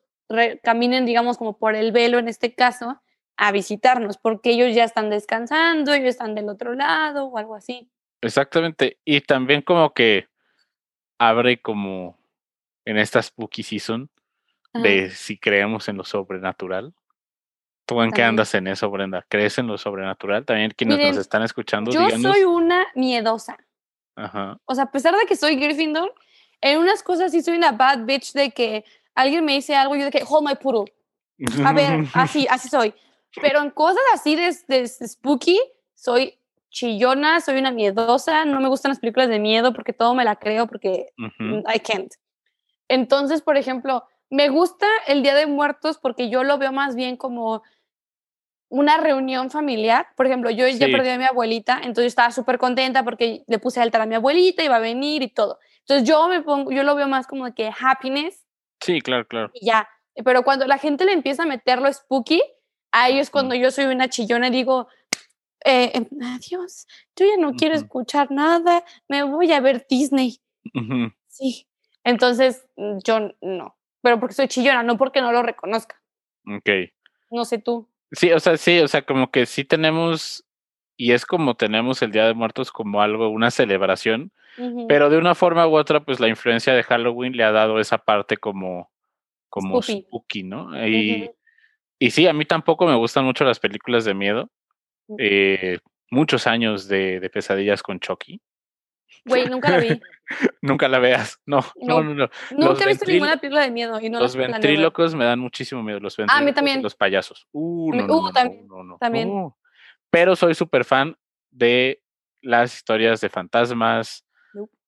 [0.63, 3.01] caminen, digamos, como por el velo en este caso,
[3.37, 7.91] a visitarnos, porque ellos ya están descansando, ellos están del otro lado o algo así.
[8.21, 8.99] Exactamente.
[9.05, 10.29] Y también como que
[11.19, 12.19] abre como
[12.85, 14.11] en esta spooky season
[14.75, 16.95] de si creemos en lo sobrenatural.
[17.87, 19.27] ¿Tú en qué andas en eso, Brenda?
[19.29, 20.45] ¿Crees en lo sobrenatural?
[20.45, 21.91] También quienes nos están escuchando.
[21.91, 23.59] Yo soy una miedosa.
[24.25, 24.59] Ajá.
[24.67, 26.15] O sea, a pesar de que soy Gryffindor,
[26.61, 30.01] en unas cosas sí soy una bad bitch de que alguien me dice algo y
[30.01, 30.93] yo de que, hold my poodle.
[31.65, 32.95] A ver, así, así soy.
[33.41, 35.59] Pero en cosas así de, spooky,
[35.95, 40.25] soy chillona, soy una miedosa, no me gustan las películas de miedo porque todo me
[40.25, 42.13] la creo porque I can't.
[42.89, 47.17] Entonces, por ejemplo, me gusta el Día de Muertos porque yo lo veo más bien
[47.17, 47.63] como
[48.71, 50.07] una reunión familiar.
[50.17, 53.81] Por ejemplo, yo ya perdí a mi abuelita, entonces estaba súper contenta porque le puse
[53.81, 55.59] altar a mi abuelita, iba a venir y todo.
[55.81, 58.47] Entonces yo me pongo, yo lo veo más como de que happiness.
[58.81, 59.51] Sí, claro, claro.
[59.53, 59.87] Y ya.
[60.25, 62.43] Pero cuando la gente le empieza a meter lo spooky,
[62.93, 64.89] Ahí es cuando yo soy una chillona y digo,
[65.65, 70.41] eh, em, adiós, yo ya no quiero escuchar nada, me voy a ver Disney.
[71.29, 71.69] Sí.
[72.03, 72.67] Entonces,
[73.05, 73.77] yo no.
[74.03, 76.03] Pero porque soy chillona, no porque no lo reconozca.
[76.47, 76.69] Ok.
[77.31, 77.89] No sé tú.
[78.13, 80.45] Sí, o sea, sí, o sea, como que sí tenemos,
[80.97, 84.33] y es como tenemos el Día de Muertos como algo, una celebración,
[84.89, 87.99] pero de una forma u otra, pues la influencia de Halloween le ha dado esa
[87.99, 88.91] parte como,
[89.49, 90.87] como spooky, ¿no?
[90.87, 91.31] Y,
[91.99, 94.51] y sí, a mí tampoco me gustan mucho las películas de miedo.
[95.19, 95.79] Eh,
[96.11, 98.41] muchos años de, pesadillas con Chucky.
[99.25, 100.01] Güey, nunca la vi.
[100.63, 101.41] nunca la veas.
[101.47, 102.15] No, no, no.
[102.15, 104.01] no, Nunca he visto ninguna película de miedo.
[104.01, 106.01] Y no los ventrílocos me dan muchísimo miedo.
[106.01, 106.83] Los ah, a mí también.
[106.83, 107.47] Los payasos.
[107.53, 108.69] Uh, no, uh, también.
[108.99, 109.53] también.
[110.11, 111.17] Pero soy súper fan
[111.51, 112.03] de
[112.43, 114.25] las historias de fantasmas,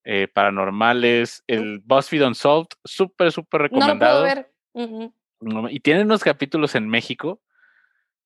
[0.05, 4.27] eh, paranormales, el BuzzFeed Unsolved, súper, súper recomendado.
[4.27, 5.11] No puedo
[5.55, 5.71] ver.
[5.71, 7.41] Y tienen unos capítulos en México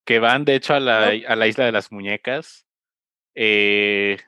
[0.05, 2.67] que van, de hecho, a la, a la isla de las muñecas.
[3.35, 4.19] Eh,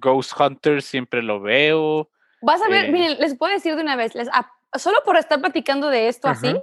[0.00, 2.10] Ghost Hunters siempre lo veo.
[2.42, 4.28] Vas a ver, miren, les puedo decir de una vez, les,
[4.74, 6.54] solo por estar platicando de esto así,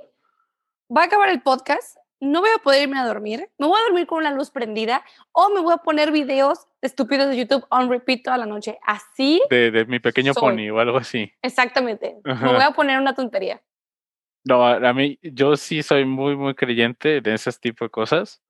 [0.96, 3.84] va a acabar el podcast no voy a poder irme a dormir, me voy a
[3.84, 7.89] dormir con la luz prendida o me voy a poner videos estúpidos de YouTube on
[7.89, 8.80] repeat toda la noche.
[8.84, 9.41] Así.
[9.50, 11.32] De, mi pequeño pony o algo así.
[11.41, 12.15] Exactamente.
[12.24, 13.62] Me voy a poner una tontería.
[14.46, 18.41] No, a mí, yo sí soy muy, muy creyente de ese tipo de cosas.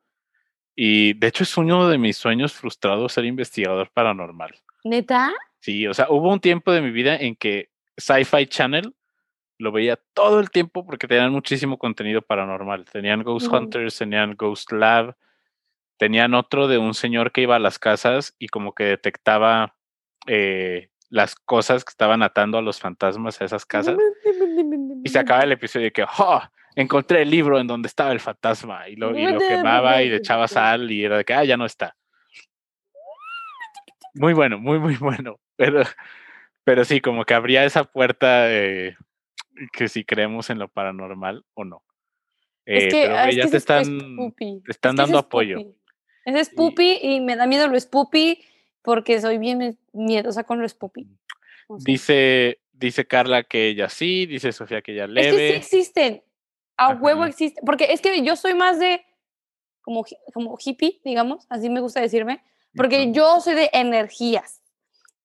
[0.76, 4.56] Y de hecho es uno de mis sueños frustrados ser investigador paranormal.
[4.84, 5.34] ¿Neta?
[5.60, 8.94] Sí, o sea, hubo un tiempo de mi vida en que Sci-Fi Channel
[9.58, 12.86] lo veía todo el tiempo porque tenían muchísimo contenido paranormal.
[12.86, 15.16] Tenían Ghost Hunters, tenían Ghost Lab,
[15.98, 19.76] tenían otro de un señor que iba a las casas y como que detectaba
[20.28, 23.98] eh, las cosas que estaban atando a los fantasmas a esas casas.
[25.04, 26.42] Y se acaba el episodio de que, ¡oh!
[26.76, 30.16] Encontré el libro en donde estaba el fantasma y lo, y lo quemaba y le
[30.16, 31.96] echaba sal y era de que, ah, ya no está.
[34.14, 35.40] Muy bueno, muy, muy bueno.
[35.56, 35.84] Pero,
[36.64, 38.96] pero sí, como que abría esa puerta eh,
[39.72, 41.84] que si creemos en lo paranormal o no.
[42.66, 43.86] es eh, que, pero, ah, ya te están,
[44.68, 45.60] están dando apoyo.
[46.26, 48.44] Ese es Puppy y me da miedo lo Spoopy
[48.82, 51.08] porque soy bien miedosa con lo Spoopy.
[51.80, 55.28] dice, dice Carla que ella sí, dice Sofía que ella leve.
[55.28, 56.24] Es que sí existen.
[56.78, 57.64] A huevo existen.
[57.66, 59.06] Porque es que yo soy más de
[59.82, 62.42] como, como hippie, digamos, así me gusta decirme.
[62.76, 64.62] Porque yo soy de energías.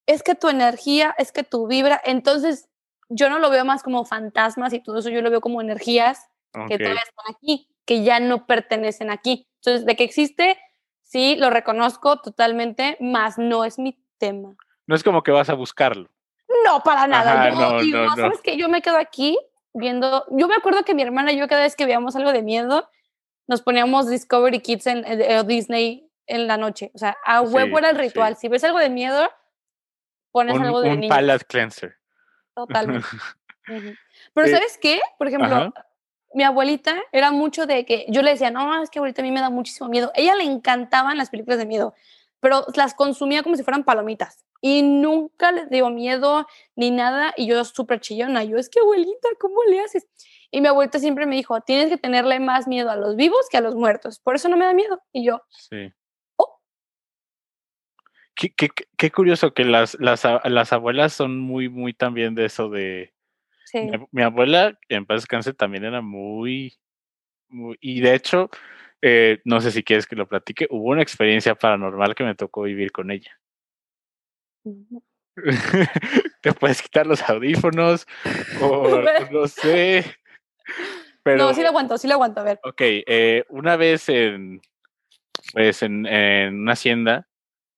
[0.06, 2.00] Es que tu energía, es que tu vibra.
[2.04, 2.68] Entonces,
[3.08, 6.28] yo no lo veo más como fantasmas y todo eso, yo lo veo como energías
[6.68, 9.48] que todavía están aquí, que ya no pertenecen aquí.
[9.56, 10.58] Entonces, de que existe,
[11.02, 14.56] sí, lo reconozco totalmente, más no es mi tema.
[14.86, 16.10] No es como que vas a buscarlo.
[16.64, 17.50] No, para nada.
[17.50, 19.38] no, no, ¿Sabes que Yo me quedo aquí
[19.74, 22.42] viendo, yo me acuerdo que mi hermana y yo cada vez que veíamos algo de
[22.42, 22.88] miedo,
[23.46, 26.90] nos poníamos Discovery Kids en, Disney en la noche.
[26.94, 28.36] O sea, a huevo era el ritual.
[28.36, 29.28] Si ves algo de miedo,
[30.30, 31.96] pones algo de Un palate cleanser.
[32.54, 33.06] Totalmente.
[34.34, 35.00] Pero eh, ¿sabes qué?
[35.18, 35.72] Por ejemplo,
[36.34, 39.32] mi abuelita era mucho de que yo le decía, no, es que ahorita a mí
[39.32, 40.12] me da muchísimo miedo.
[40.14, 41.94] ella le encantaban las películas de miedo,
[42.40, 47.32] pero las consumía como si fueran palomitas y nunca les dio miedo ni nada.
[47.36, 50.06] Y yo súper chillona, yo es que abuelita, ¿cómo le haces?
[50.50, 53.58] Y mi abuelita siempre me dijo, tienes que tenerle más miedo a los vivos que
[53.58, 54.18] a los muertos.
[54.18, 55.00] Por eso no me da miedo.
[55.12, 55.92] Y yo, sí.
[58.38, 63.12] Qué, curioso que las, las, las, abuelas son muy, muy también de eso de...
[63.64, 63.90] Sí.
[64.12, 66.78] Mi, abuela, en paz descanse, también era muy,
[67.80, 68.48] Y de hecho,
[69.02, 72.62] eh, no sé si quieres que lo platique, hubo una experiencia paranormal que me tocó
[72.62, 73.40] vivir con ella.
[76.40, 78.06] Te puedes quitar los audífonos
[78.62, 80.04] o no sé.
[81.24, 82.60] Pero, no, sí lo aguanto, sí lo aguanto, a ver.
[82.62, 84.60] Ok, eh, una vez en,
[85.52, 87.28] pues en, en una hacienda,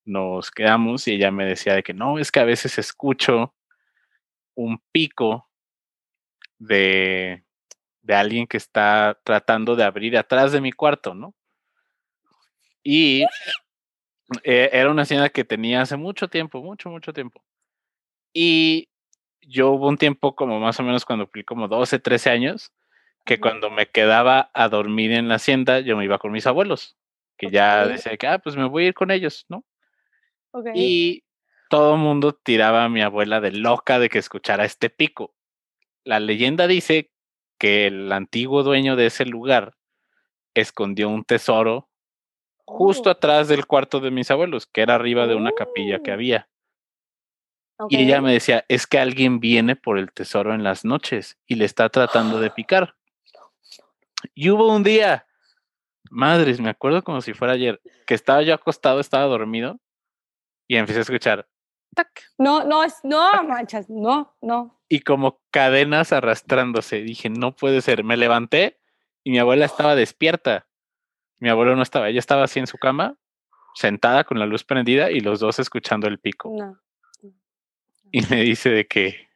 [0.04, 3.54] nos quedamos y ella me decía de que no, es que a veces escucho
[4.54, 5.48] un pico
[6.58, 7.44] de,
[8.02, 11.34] de alguien que está tratando de abrir atrás de mi cuarto, ¿no?
[12.82, 13.24] Y
[14.42, 17.42] eh, era una hacienda que tenía hace mucho tiempo, mucho, mucho tiempo.
[18.32, 18.88] Y
[19.42, 22.72] yo hubo un tiempo como más o menos cuando fui como 12, 13 años,
[23.24, 26.96] que cuando me quedaba a dormir en la hacienda, yo me iba con mis abuelos,
[27.36, 29.64] que ya decía que, ah, pues me voy a ir con ellos, ¿no?
[30.74, 31.24] Y
[31.68, 35.34] todo el mundo tiraba a mi abuela de loca de que escuchara este pico.
[36.04, 37.10] La leyenda dice
[37.58, 39.74] que el antiguo dueño de ese lugar
[40.54, 41.88] escondió un tesoro
[42.64, 43.12] justo oh.
[43.12, 46.14] atrás del cuarto de mis abuelos, que era arriba de una capilla que oh.
[46.14, 46.48] había.
[47.88, 51.54] Y ella me decía, es que alguien viene por el tesoro en las noches y
[51.54, 52.94] le está tratando de picar.
[54.34, 55.26] Y hubo un día,
[56.10, 59.80] madres, me acuerdo como si fuera ayer, que estaba yo acostado, estaba dormido,
[60.70, 61.48] y empecé a escuchar.
[62.38, 64.80] No, no, no, manchas, no, no.
[64.88, 67.02] Y como cadenas arrastrándose.
[67.02, 68.04] Dije, no puede ser.
[68.04, 68.78] Me levanté
[69.24, 70.68] y mi abuela estaba despierta.
[71.40, 73.16] Mi abuelo no estaba, ella estaba así en su cama,
[73.74, 76.54] sentada con la luz prendida y los dos escuchando el pico.
[78.12, 79.28] Y me dice de que,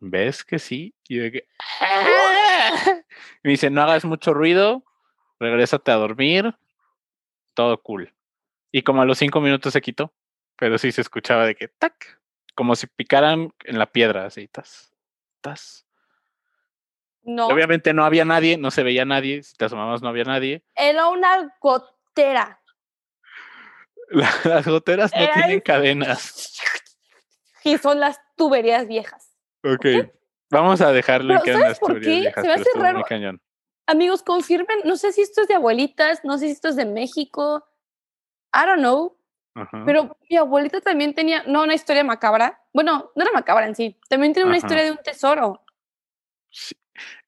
[0.00, 0.94] ¿ves que sí?
[1.06, 1.48] Y de que,
[3.42, 4.82] me dice, no hagas mucho ruido,
[5.38, 6.54] regrésate a dormir,
[7.52, 8.14] todo cool.
[8.72, 10.10] Y como a los cinco minutos se quitó
[10.56, 12.20] pero sí se escuchaba de que tac,
[12.54, 14.92] como si picaran en la piedra, así, tas,
[15.40, 15.86] tas.
[17.22, 17.46] No.
[17.46, 20.62] Obviamente no había nadie, no se veía nadie, si te asomabas no había nadie.
[20.74, 22.60] Era una gotera.
[24.44, 26.60] las goteras no tienen cadenas.
[27.66, 29.38] Y son las tuberías viejas.
[29.62, 29.86] Ok.
[30.50, 32.30] Vamos a dejarlo en que ¿sabes por qué?
[32.34, 33.02] Se me hace raro.
[33.86, 36.84] Amigos, confirmen, no sé si esto es de abuelitas, no sé si esto es de
[36.84, 37.66] México.
[38.54, 39.16] I don't know.
[39.86, 42.60] Pero mi abuelita también tenía, no una historia macabra.
[42.72, 43.96] Bueno, no era macabra en sí.
[44.08, 45.62] También tiene una historia de un tesoro.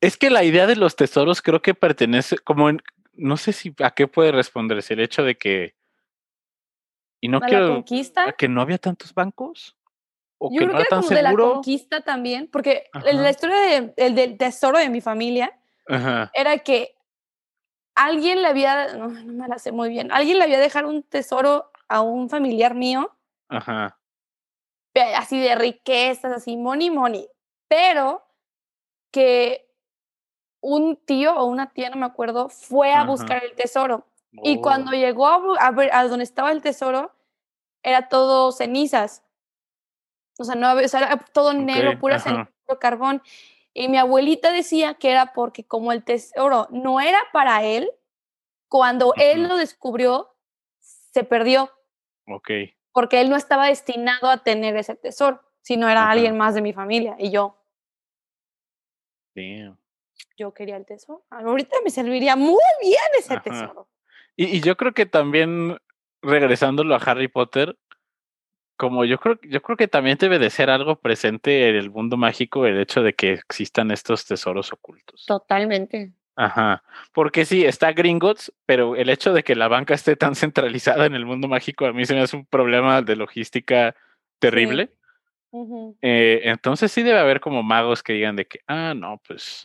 [0.01, 2.83] Es que la idea de los tesoros creo que pertenece, como en,
[3.15, 5.75] no sé si a qué puede responderse el hecho de que.
[7.21, 7.75] Y no quiero.
[7.75, 8.33] conquista?
[8.33, 9.77] que no había tantos bancos.
[10.39, 13.57] ¿O Yo que creo no que era como de la conquista también, porque la historia
[13.57, 15.59] de, del tesoro de mi familia
[16.35, 16.95] era que
[17.95, 21.03] alguien le había, no, no me la sé muy bien, alguien le había dejado un
[21.05, 23.17] tesoro a un familiar mío.
[23.49, 23.99] Ajá.
[25.17, 27.29] Así de riquezas, así, money, money.
[27.69, 28.25] Pero
[29.13, 29.67] que
[30.61, 34.07] un tío o una tía, no me acuerdo, fue a buscar el tesoro.
[34.33, 34.95] Y cuando oh.
[34.95, 37.13] llegó a, ver a donde estaba el tesoro,
[37.83, 39.23] era todo cenizas.
[40.39, 43.23] O sea, no o sea, era todo negro, pura ceniza, puro carbón.
[43.73, 47.91] Y mi abuelita decía que era porque como el tesoro no era para él,
[48.69, 50.35] cuando él lo descubrió,
[50.81, 51.71] se perdió.
[52.27, 52.51] Ok.
[52.93, 56.73] Porque él no estaba destinado a tener ese tesoro, sino era alguien más de mi
[56.73, 57.17] familia.
[57.19, 57.57] Y yo.
[60.37, 61.25] Yo quería el tesoro.
[61.31, 63.89] Ahorita me serviría muy bien ese tesoro.
[64.35, 65.79] Y, yo creo que también,
[66.23, 67.79] regresándolo a Harry Potter,
[68.77, 72.17] como yo creo, yo creo que también debe de ser algo presente en el mundo
[72.17, 75.25] mágico el hecho de que existan estos tesoros ocultos.
[75.27, 76.13] Totalmente.
[76.37, 76.83] Ajá,
[77.13, 81.15] porque sí, está Gringotts, pero el hecho de que la banca esté tan centralizada en
[81.15, 83.97] el mundo mágico a mí se me hace un problema de logística
[84.39, 84.91] terrible.
[86.03, 89.65] Eh, entonces sí debe haber como magos que digan de que, ah, no, pues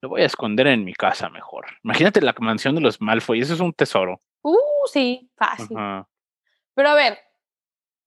[0.00, 1.66] lo voy a esconder en mi casa mejor.
[1.84, 4.20] Imagínate la mansión de los Malfoy, eso es un tesoro.
[4.42, 4.58] Uh,
[4.92, 5.76] sí, fácil.
[6.74, 7.18] Pero a ver,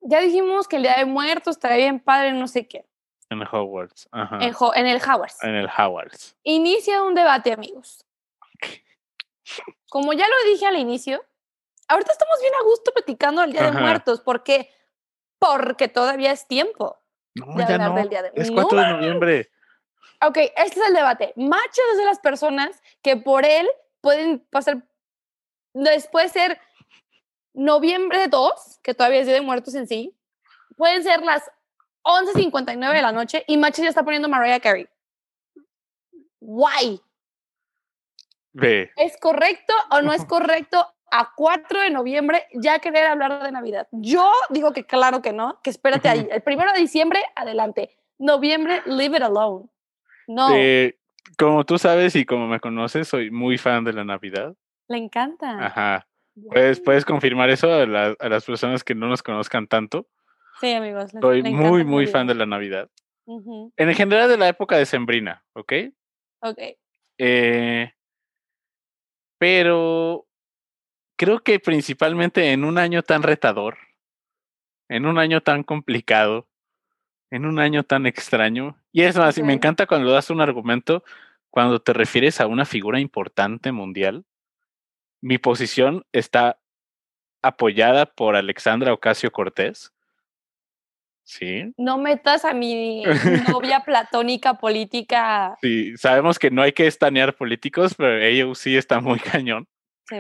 [0.02, 2.86] ya dijimos que el Día de Muertos estaría bien padre, no sé qué.
[3.30, 4.08] En el Hogwarts.
[4.12, 4.38] Ajá.
[4.38, 5.44] En, el Hogwarts.
[5.44, 6.38] En el Hogwarts.
[6.44, 8.06] Inicia un debate, amigos.
[9.90, 11.24] Como ya lo dije al inicio,
[11.88, 14.22] ahorita estamos bien a gusto platicando el Día de Muertos.
[14.22, 14.70] ¿Por qué?
[15.40, 17.00] Porque todavía es tiempo
[17.36, 17.96] no, ya no.
[17.96, 18.32] Del día de...
[18.36, 19.52] Es 4 de noviembre.
[20.22, 21.34] Ok, este es el debate.
[21.36, 23.68] Macho es de las personas que por él
[24.02, 24.88] pueden pasar,
[25.74, 26.60] después ser
[27.54, 30.18] noviembre 2, que todavía es Día de Muertos en sí,
[30.78, 31.44] pueden ser las
[32.06, 34.88] 11.59 de la noche y Macho ya está poniendo Mariah Carey.
[36.40, 37.02] Why?
[38.54, 38.92] Ve.
[38.96, 43.88] ¿Es correcto o no es correcto a 4 de noviembre ya querer hablar de Navidad?
[43.92, 46.28] Yo digo que claro que no, que espérate ahí.
[46.32, 47.98] El primero de diciembre, adelante.
[48.20, 49.66] Noviembre, leave it alone.
[50.28, 50.50] No.
[51.38, 54.56] como tú sabes y como me conoces, soy muy fan de la Navidad.
[54.88, 55.66] Le encanta.
[55.66, 56.08] Ajá.
[56.50, 60.08] ¿Puedes, ¿Puedes confirmar eso a, a, las personas que no nos conozcan tanto?
[60.60, 61.12] Sí, amigos.
[61.20, 62.90] Soy muy, muy fan de la Navidad.
[63.28, 65.74] En general de la época de Sembrina, ¿ok?
[66.42, 66.60] Ok.
[67.18, 67.92] Eh,
[69.38, 70.28] pero
[71.18, 73.78] creo que principalmente en un año tan retador,
[74.90, 76.48] en un año tan complicado,
[77.32, 81.04] en un año tan extraño, y es más, y me encanta cuando das un argumento,
[81.50, 84.26] cuando te refieres a una figura importante mundial,
[85.22, 86.60] mi posición está
[87.42, 89.95] apoyada por Alexandra Ocasio Cortés,
[91.26, 91.74] Sí.
[91.78, 93.04] No metas a mi
[93.52, 95.58] novia platónica política.
[95.60, 99.68] Sí, sabemos que no hay que estanear políticos, pero ella sí está muy cañón.
[100.08, 100.18] Sí.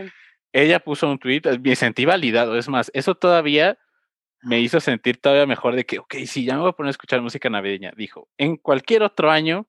[0.52, 3.78] Ella puso un tweet, me sentí validado, es más, eso todavía
[4.42, 6.92] me hizo sentir todavía mejor de que, ok, sí, ya me voy a poner a
[6.92, 7.92] escuchar música navideña.
[7.96, 9.68] Dijo, en cualquier otro año,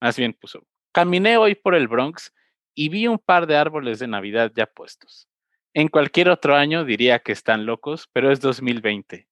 [0.00, 2.32] más bien puso, caminé hoy por el Bronx
[2.74, 5.28] y vi un par de árboles de Navidad ya puestos.
[5.74, 9.26] En cualquier otro año diría que están locos, pero es 2020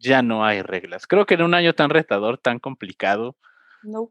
[0.00, 1.06] ya no hay reglas.
[1.06, 3.36] Creo que en un año tan retador, tan complicado,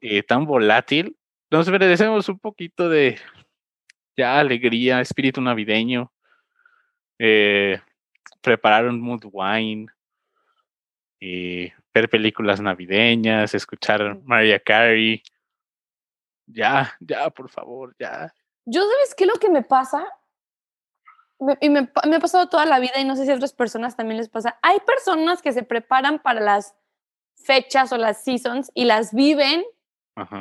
[0.02, 1.18] eh, tan volátil,
[1.52, 3.20] nos merecemos un poquito de
[4.16, 6.12] ya alegría, espíritu navideño,
[7.18, 7.82] eh,
[8.42, 9.88] preparar un mood wine,
[11.20, 15.22] y ver películas navideñas, escuchar Mariah Carey.
[16.46, 18.34] Ya, ya, por favor, ya.
[18.66, 20.06] Yo sabes qué es lo que me pasa
[21.62, 23.96] y me, me, ha pasado toda la vida y no sé si a otras personas
[23.96, 24.60] también les pasa.
[24.62, 26.76] Hay personas que se preparan para las
[27.36, 29.64] fechas o las seasons y las viven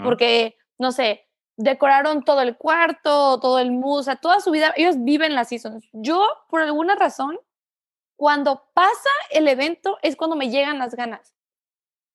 [0.02, 4.72] porque, no sé, decoraron todo el cuarto, todo el mood, o sea, toda su vida,
[4.76, 5.88] ellos viven las seasons.
[5.92, 7.38] Yo, por alguna razón,
[8.16, 11.36] cuando pasa el evento es cuando me llegan las ganas.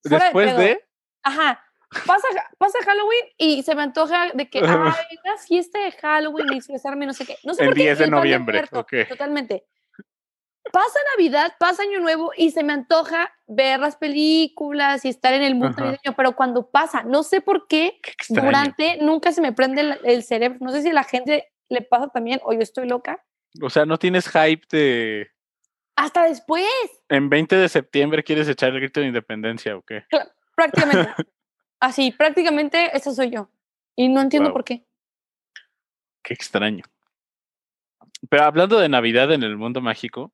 [0.04, 0.86] Después de...
[1.22, 1.64] Ajá
[2.06, 2.28] pasa,
[2.58, 7.06] pasa Halloween y se me antoja de que, hay una fiesta de Halloween y disfrazarme,
[7.06, 7.38] no sé qué.
[7.44, 9.06] No sé el 10 de noviembre, okay.
[9.06, 9.66] Totalmente.
[10.72, 15.44] pasa Navidad, pasa Año Nuevo y se me antoja ver las películas y estar en
[15.44, 20.00] el mundo navideño, pero cuando pasa, no sé por qué, durante nunca se me prende
[20.04, 20.60] el, cerebro.
[20.62, 23.24] No sé si a la gente le pasa también o yo estoy loca.
[23.62, 25.28] O sea, no tienes hype de.
[25.96, 26.66] Hasta después.
[27.10, 30.06] En 20 de septiembre quieres echar el grito de independencia o qué?
[30.56, 31.14] prácticamente.
[31.84, 33.50] Así, prácticamente esa soy yo.
[33.98, 34.86] Y no entiendo por qué.
[36.24, 36.86] Qué extraño.
[38.30, 40.32] Pero hablando de Navidad en el mundo mágico,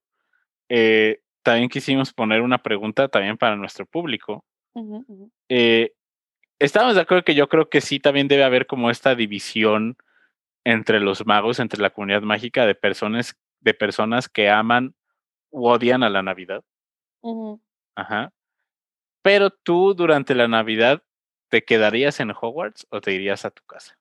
[0.70, 4.46] eh, también quisimos poner una pregunta también para nuestro público.
[5.50, 5.92] Eh,
[6.60, 9.98] estamos de acuerdo que yo creo que sí también debe haber como esta división
[10.64, 14.94] entre los magos, entre la comunidad mágica de personas, de personas que aman
[15.50, 16.64] u odian a la Navidad.
[17.96, 18.34] Ajá.
[19.24, 21.02] Pero tú durante la Navidad,
[21.50, 23.98] ¿te quedarías en Hogwarts o te irías a tu casa?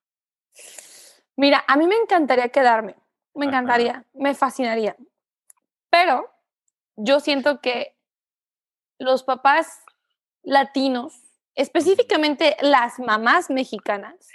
[1.36, 2.96] Mira, a mí me encantaría quedarme,
[3.34, 4.96] me encantaría, me fascinaría.
[5.90, 6.30] Pero
[6.96, 7.96] yo siento que
[8.98, 9.84] los papás
[10.42, 11.14] latinos,
[11.54, 14.28] específicamente las mamás mexicanas,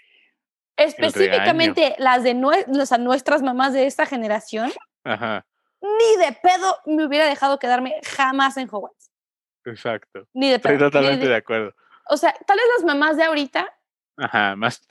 [0.77, 4.71] específicamente las de nuestras mamás de esta generación,
[5.05, 9.11] ni de pedo me hubiera dejado quedarme jamás en Hogwarts.
[9.65, 10.27] Exacto.
[10.33, 10.73] Ni de pedo.
[10.73, 11.73] Estoy totalmente de, acuerdo.
[12.09, 13.73] O sea, tal vez las mamás de ahorita.
[14.17, 14.81] Ajá, más.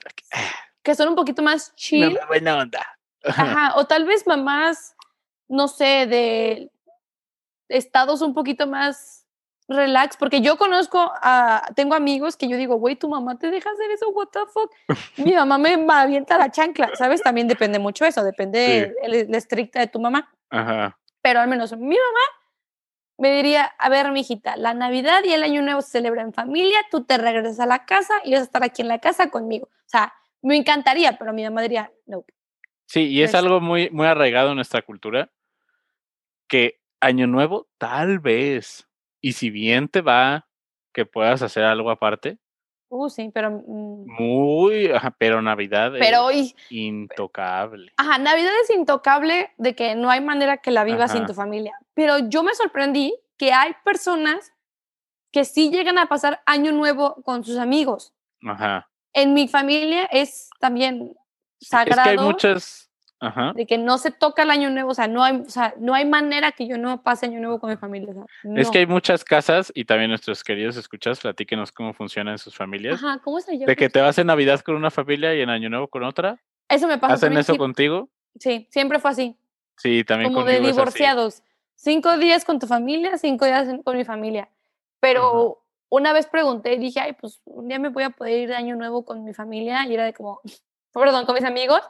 [0.82, 2.18] Que son un poquito más chill.
[2.28, 2.86] buena onda.
[3.24, 4.96] Ajá, o tal vez mamás,
[5.48, 6.70] no sé, de
[7.68, 9.26] estados un poquito más
[9.68, 13.70] relax, porque yo conozco a, tengo amigos que yo digo, güey, tu mamá te deja
[13.70, 14.70] hacer eso, what the fuck.
[15.16, 17.22] Mi mamá me avienta la chancla, ¿sabes?
[17.22, 18.94] También depende mucho eso, depende
[19.28, 20.30] la estricta de tu mamá.
[20.50, 20.98] Ajá.
[21.22, 22.41] Pero al menos mi mamá
[23.23, 26.79] me diría, a ver, mijita, la Navidad y el Año Nuevo se celebra en familia,
[26.91, 29.68] tú te regresas a la casa y vas a estar aquí en la casa conmigo.
[29.68, 30.12] O sea,
[30.43, 32.25] me encantaría, pero mi mamá diría, no.
[32.87, 35.31] Sí, y es algo muy, muy arraigado en nuestra cultura,
[36.49, 38.89] que Año Nuevo, tal vez,
[39.20, 40.49] y si bien te va,
[40.93, 42.39] que puedas hacer algo aparte.
[42.95, 43.51] Uh, sí, pero...
[43.51, 47.93] Mm muy, pero Navidad pero es intocable.
[47.97, 51.72] Ajá, Navidad es intocable de que no hay manera que la vivas sin tu familia.
[51.95, 54.53] Pero yo me sorprendí que hay personas
[55.32, 58.12] que sí llegan a pasar Año Nuevo con sus amigos.
[58.47, 58.88] Ajá.
[59.14, 61.14] En mi familia es también
[61.61, 62.03] sagrado.
[62.03, 62.90] Es que hay muchas,
[63.55, 65.95] de que no se toca el año nuevo, o sea, no hay, o sea, no
[65.95, 68.12] hay manera que yo no pase año nuevo con mi familia.
[68.57, 73.03] Es que hay muchas casas y también nuestros queridos escuchas, platíquenos cómo funcionan sus familias.
[73.03, 75.70] Ajá, ¿cómo se De que te vas en Navidad con una familia y en año
[75.70, 76.41] nuevo con otra.
[76.68, 77.14] Eso me pasa.
[77.14, 78.09] ¿Hacen eso contigo?
[78.39, 79.37] Sí, siempre fue así.
[79.77, 81.43] Sí, también Como de divorciados.
[81.77, 84.49] Cinco días con tu familia, cinco días con mi familia.
[85.01, 88.49] Pero una vez pregunté y dije, ay, pues un día me voy a poder ir
[88.49, 90.41] de año nuevo con mi familia y era de como,
[90.93, 91.83] perdón, con mis amigos.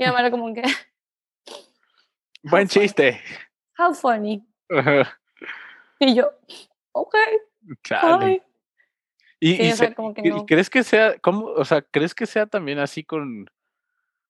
[0.00, 0.62] Mi mamá era como que...
[2.42, 3.20] Buen chiste.
[3.78, 4.42] How funny.
[6.00, 6.30] y yo,
[6.92, 7.14] ok.
[9.40, 9.74] Y,
[10.46, 11.48] crees que sea, ¿cómo?
[11.48, 13.50] O sea, ¿crees que sea también así con...?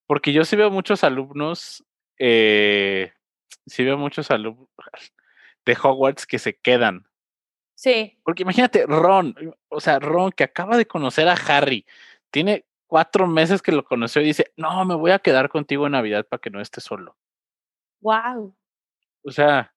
[0.09, 1.85] Porque yo sí veo muchos alumnos,
[2.19, 3.13] eh,
[3.65, 4.69] sí veo muchos alumnos
[5.65, 7.07] de Hogwarts que se quedan.
[7.77, 8.19] Sí.
[8.25, 9.37] Porque imagínate, Ron,
[9.69, 11.87] o sea, Ron que acaba de conocer a Harry,
[12.33, 15.93] tiene cuatro meses que lo conoció y dice, no, me voy a quedar contigo en
[15.93, 17.17] Navidad para que no esté solo.
[18.01, 18.53] Wow.
[19.23, 19.73] O sea.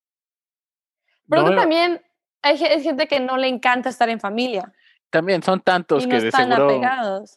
[1.30, 2.02] Pero también
[2.42, 4.74] hay, gente que no le encanta estar en familia.
[5.12, 6.82] También son tantos que de seguro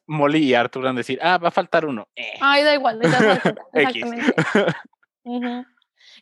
[0.07, 2.09] Molly y Arthur van a decir, ah, va a faltar uno.
[2.17, 2.39] Eh.
[2.41, 2.99] Ay, da igual,
[3.75, 4.35] exactamente.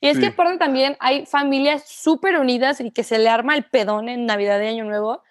[0.00, 3.64] Y es que aparte también hay familias súper unidas y que se le arma el
[3.64, 5.22] pedón en Navidad de Año Nuevo.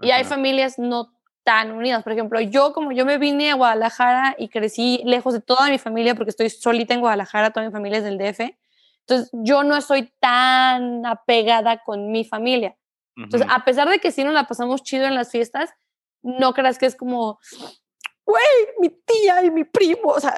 [0.00, 1.12] Y hay familias no
[1.48, 2.02] tan unidas.
[2.02, 5.78] Por ejemplo, yo como yo me vine a Guadalajara y crecí lejos de toda mi
[5.78, 8.54] familia porque estoy solita en Guadalajara, toda mi familia es del DF.
[9.00, 12.76] Entonces, yo no soy tan apegada con mi familia.
[13.16, 15.70] Entonces, a pesar de que sí nos la pasamos chido en las fiestas,
[16.20, 17.40] no creas que es como,
[18.26, 18.44] güey,
[18.78, 20.34] mi tía y mi primo, o sea...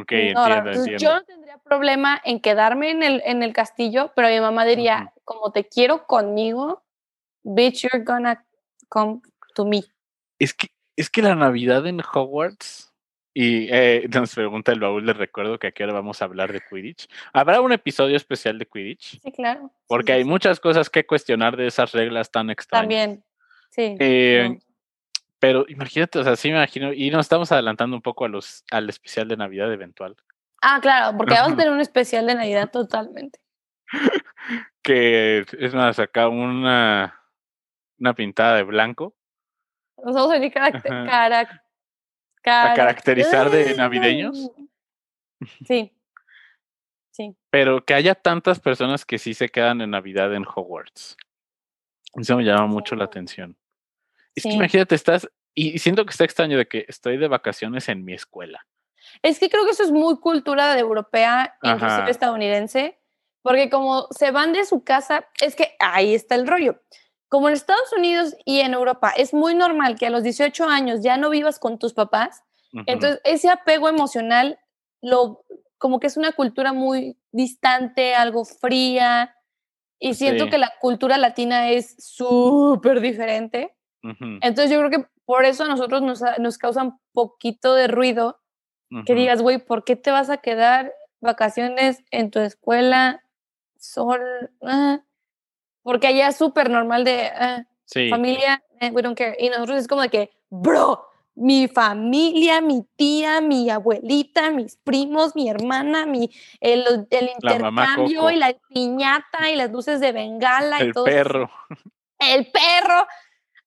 [0.00, 0.98] Ok, entiendo, entiendo.
[0.98, 5.12] Yo no tendría problema en quedarme en el, en el castillo, pero mi mamá diría,
[5.22, 6.82] como te quiero conmigo,
[7.44, 8.44] bitch, you're gonna
[8.88, 9.20] come
[10.38, 12.90] Es que, es que la Navidad en Hogwarts
[13.32, 16.60] y eh, nos pregunta el baúl de recuerdo que aquí ahora vamos a hablar de
[16.60, 17.08] Quidditch.
[17.32, 19.20] ¿Habrá un episodio especial de Quidditch?
[19.20, 19.72] Sí, claro.
[19.86, 22.82] Porque hay muchas cosas que cuestionar de esas reglas tan extrañas.
[22.82, 23.24] También,
[23.70, 23.96] sí.
[23.98, 24.58] Eh,
[25.38, 28.62] pero imagínate, o sea, sí me imagino, y nos estamos adelantando un poco a los,
[28.70, 30.14] al especial de Navidad eventual.
[30.60, 33.40] Ah, claro, porque vamos a tener un especial de Navidad totalmente.
[34.82, 37.18] que es más, acá una,
[37.98, 39.14] una pintada de blanco.
[40.04, 41.62] Nos vamos a cara,
[42.44, 44.50] a caracterizar de navideños.
[45.66, 45.92] Sí.
[47.10, 47.36] Sí.
[47.50, 51.16] Pero que haya tantas personas que sí se quedan en Navidad en Hogwarts.
[52.14, 53.56] Eso me llama mucho la atención.
[54.34, 58.04] Es que imagínate, estás, y siento que está extraño de que estoy de vacaciones en
[58.04, 58.66] mi escuela.
[59.22, 62.98] Es que creo que eso es muy cultura de europea, inclusive estadounidense,
[63.42, 66.80] porque como se van de su casa, es que ahí está el rollo.
[67.30, 71.00] Como en Estados Unidos y en Europa es muy normal que a los 18 años
[71.00, 72.42] ya no vivas con tus papás,
[72.86, 74.58] entonces ese apego emocional
[75.00, 75.44] lo
[75.78, 79.34] como que es una cultura muy distante, algo fría,
[79.98, 83.76] y siento que la cultura latina es súper diferente.
[84.02, 88.40] Entonces yo creo que por eso a nosotros nos, nos causa un poquito de ruido
[89.06, 93.22] que digas, güey, ¿por qué te vas a quedar vacaciones en tu escuela
[93.78, 94.50] sol?
[94.62, 95.00] Ah,
[95.82, 97.64] porque allá es súper normal de ah,
[98.10, 99.36] familia, eh, we don't care.
[99.38, 105.34] Y nosotros es como de que, bro, mi familia, mi tía, mi abuelita, mis primos,
[105.34, 110.88] mi hermana, mi, el, el intercambio y la piñata y las luces de bengala el
[110.88, 111.06] y todo.
[111.06, 111.50] El perro.
[112.18, 113.06] El perro.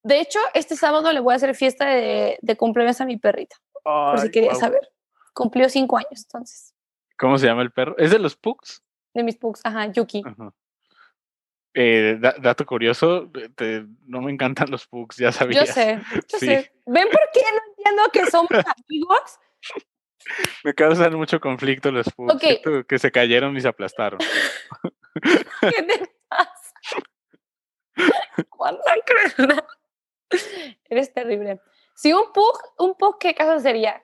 [0.02, 3.56] De hecho, este sábado le voy a hacer fiesta de, de cumpleaños a mi perrita.
[3.82, 4.90] por si quería saber.
[5.32, 6.74] Cumplió cinco años, entonces.
[7.18, 7.96] ¿Cómo se llama el perro?
[7.98, 8.84] ¿Es de los Pugs?
[9.14, 10.22] De mis Pugs, ajá, Yuki.
[11.76, 13.30] Eh, dato curioso,
[14.06, 15.64] no me encantan los Pugs, ya sabía.
[15.64, 16.72] Yo sé, yo sé.
[16.86, 18.50] ¿Ven por qué no entiendo que somos
[18.86, 19.38] amigos?
[20.62, 22.40] Me causan mucho conflicto los Pugs,
[22.86, 24.20] que, se cayeron y se aplastaron.
[25.60, 26.72] ¿Qué te pasa?
[28.50, 29.34] ¿Cuándo crees?
[30.88, 31.60] Eres terrible.
[31.96, 34.00] Si un Pug, un Pug, ¿qué caso sería?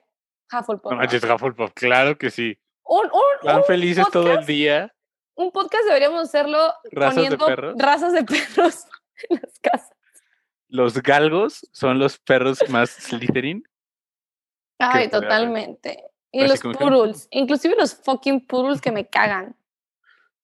[0.51, 0.91] Hufflepuff.
[0.91, 2.59] No Hufflepuff, claro que sí.
[3.43, 4.93] Van felices todo el día.
[5.35, 8.85] Un podcast deberíamos hacerlo poniendo razas de perros
[9.29, 9.95] en las casas.
[10.67, 13.63] Los galgos son los perros más Slytherin.
[14.79, 16.05] Ay, totalmente.
[16.31, 19.55] Y los poodles, inclusive los fucking poodles que me cagan.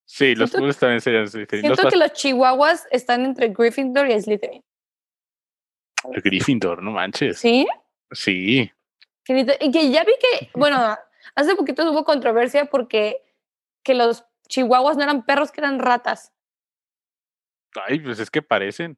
[0.06, 1.62] Sí, los poodles también serían Slytherin.
[1.64, 4.64] Siento que los chihuahuas están entre Gryffindor y Slytherin.
[6.04, 7.40] Gryffindor, no manches.
[7.40, 7.66] ¿Sí?
[8.12, 8.72] Sí.
[9.30, 10.98] Y que ya vi que, bueno,
[11.36, 13.24] hace poquito hubo controversia porque
[13.84, 16.34] que los chihuahuas no eran perros, que eran ratas.
[17.88, 18.98] Ay, pues es que parecen.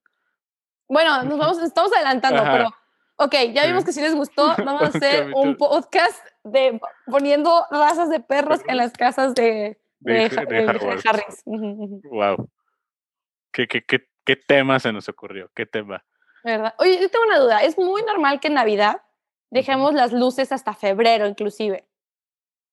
[0.87, 2.69] Bueno, nos vamos, estamos adelantando, pero
[3.17, 8.09] ok, ya vimos que si les gustó, vamos a hacer un podcast de poniendo razas
[8.09, 10.23] de perros en las casas de, de,
[11.05, 11.43] Harris.
[11.45, 12.49] Wow.
[13.51, 15.49] ¿Qué, qué, qué, ¿Qué tema se nos ocurrió?
[15.55, 16.05] ¿Qué tema?
[16.43, 16.75] ¿Verdad?
[16.77, 17.63] Oye, yo tengo una duda.
[17.63, 19.01] Es muy normal que en Navidad
[19.49, 21.87] dejemos las luces hasta febrero, inclusive.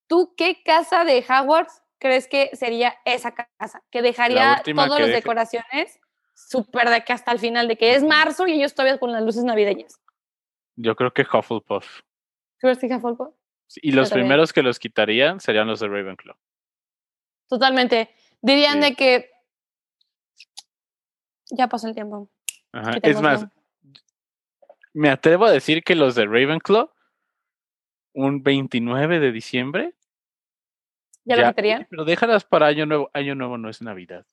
[0.06, 3.82] ¿Tú qué casa de Hogwarts crees que sería esa casa?
[3.90, 5.98] Que dejaría todas las decoraciones
[6.34, 9.22] súper de que hasta el final, de que es marzo y ellos todavía con las
[9.22, 10.00] luces navideñas.
[10.76, 12.02] Yo creo que Hufflepuff.
[12.58, 13.34] ¿Crees que Hufflepuff?
[13.76, 16.36] Y los primeros que los quitarían serían los de Ravenclaw.
[17.48, 18.10] Totalmente.
[18.40, 19.30] Dirían de que
[21.50, 22.30] ya pasó el tiempo.
[23.02, 23.46] Es más,
[24.92, 26.90] me atrevo a decir que los de Ravenclaw,
[28.14, 29.94] un 29 de diciembre.
[31.26, 31.86] ¿Ya, lo meterían?
[31.90, 33.10] Pero déjalas para Año Nuevo.
[33.12, 34.24] Año Nuevo no es Navidad.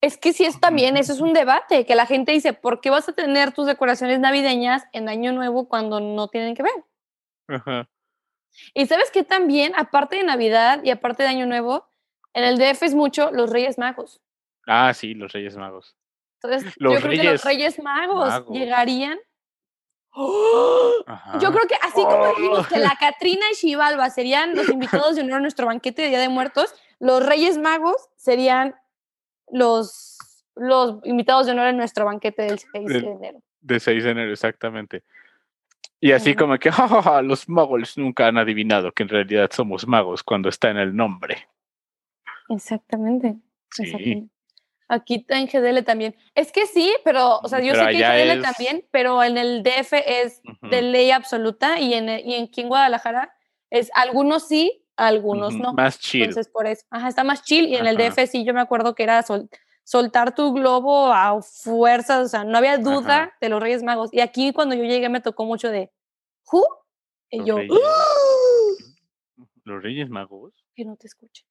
[0.00, 2.90] Es que sí es también, eso es un debate, que la gente dice, ¿por qué
[2.90, 6.72] vas a tener tus decoraciones navideñas en Año Nuevo cuando no tienen que ver?
[7.46, 7.88] Ajá.
[8.74, 11.88] Y sabes que también, aparte de Navidad y aparte de Año Nuevo,
[12.34, 14.20] en el DF es mucho los Reyes Magos.
[14.66, 15.96] Ah, sí, los Reyes Magos.
[16.42, 18.44] Entonces, yo creo que los Reyes magos.
[18.50, 19.18] llegarían
[20.14, 25.22] yo creo que así como dijimos que la Catrina y Xibalba serían los invitados de
[25.22, 28.74] honor a nuestro banquete de Día de Muertos, los Reyes Magos serían
[29.50, 30.18] los,
[30.54, 33.42] los invitados de honor a nuestro banquete del 6 de, enero.
[33.60, 35.02] De 6 de enero, exactamente.
[35.98, 36.70] Y así como que
[37.22, 41.48] los magos nunca han adivinado que en realidad somos magos cuando está en el nombre.
[42.48, 43.36] Exactamente.
[43.70, 44.28] exactamente.
[44.92, 46.14] Aquí en GDL también.
[46.34, 49.62] Es que sí, pero, o sea, yo sé que en GDL también, pero en el
[49.62, 53.34] DF es de ley absoluta y en, y en aquí en Guadalajara
[53.70, 55.72] es algunos sí, algunos no.
[55.72, 56.24] Más chill.
[56.24, 58.94] Entonces, por eso, ajá, está más chill y en el DF sí, yo me acuerdo
[58.94, 59.24] que era
[59.82, 64.12] soltar tu globo a fuerzas, o sea, no había duda de los Reyes Magos.
[64.12, 65.90] Y aquí cuando yo llegué me tocó mucho de,
[66.52, 66.66] ¿who?
[67.30, 67.56] Y yo,
[69.64, 70.52] ¿Los Reyes Magos?
[70.74, 71.46] Que no te escuchen.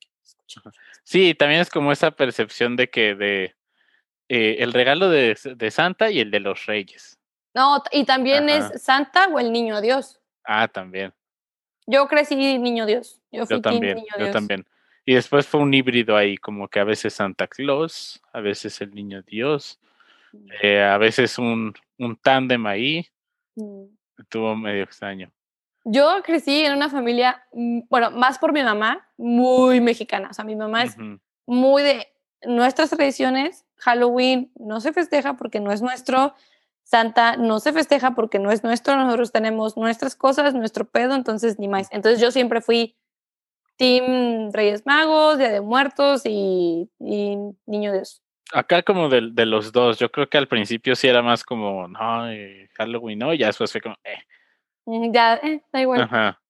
[1.04, 3.56] Sí, también es como esa percepción de que de
[4.30, 5.36] eh, el regalo de,
[5.72, 7.20] Santa y el de los Reyes.
[7.54, 10.22] No, y también es Santa o el Niño Dios.
[10.46, 11.14] Ah, también.
[11.86, 13.20] Yo crecí Niño Dios.
[13.32, 14.66] Yo, fui también, niño yo también.
[15.04, 18.92] Y después fue un híbrido ahí, como que a veces Santa Claus, a veces el
[18.92, 19.80] Niño Dios,
[20.32, 20.48] mm.
[20.62, 23.06] eh, a veces un, un tándem ahí.
[23.56, 23.86] Mm.
[24.18, 25.32] Estuvo medio extraño.
[25.84, 30.30] Yo crecí en una familia, mm, bueno, más por mi mamá, muy mexicana.
[30.30, 30.96] O sea, mi mamá es
[31.46, 32.08] muy de
[32.44, 33.66] nuestras tradiciones.
[33.78, 36.36] Halloween no se festeja porque no es nuestro.
[36.84, 38.96] Santa no se festeja porque no es nuestro.
[38.96, 41.88] Nosotros tenemos nuestras cosas, nuestro pedo, entonces ni más.
[41.92, 42.96] Entonces yo siempre fui
[43.78, 48.22] Team Reyes Magos, Día de Muertos y, Niño Dios.
[48.54, 51.88] Acá como de, de, los dos, yo creo que al principio sí era más como,
[51.88, 53.34] no, eh, Halloween, ¿no?
[53.34, 54.20] Y ya después fue como, eh.
[54.86, 56.02] Mm, ya, eh, da igual.
[56.02, 56.42] Ajá.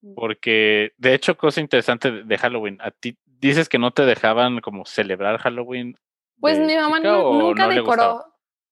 [0.00, 0.14] Mm.
[0.14, 4.84] Porque, de hecho, cosa interesante de Halloween, a ti dices que no te dejaban como
[4.86, 5.96] celebrar Halloween.
[6.40, 8.24] Pues mi mamá nunca decoró.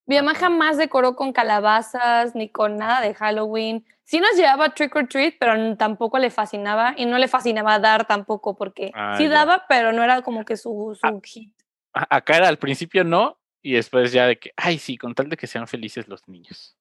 [0.07, 3.87] Mi mamá jamás decoró con calabazas ni con nada de Halloween.
[4.03, 8.07] Sí nos llevaba trick or treat, pero tampoco le fascinaba y no le fascinaba dar
[8.07, 11.55] tampoco porque ah, sí daba, pero no era como que su, su hit.
[11.95, 15.39] Acá era al principio no y después ya de que, ay sí, con tal de
[15.39, 16.77] que sean felices los niños.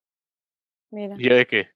[0.92, 1.16] Mira.
[1.18, 1.70] Y yo de que,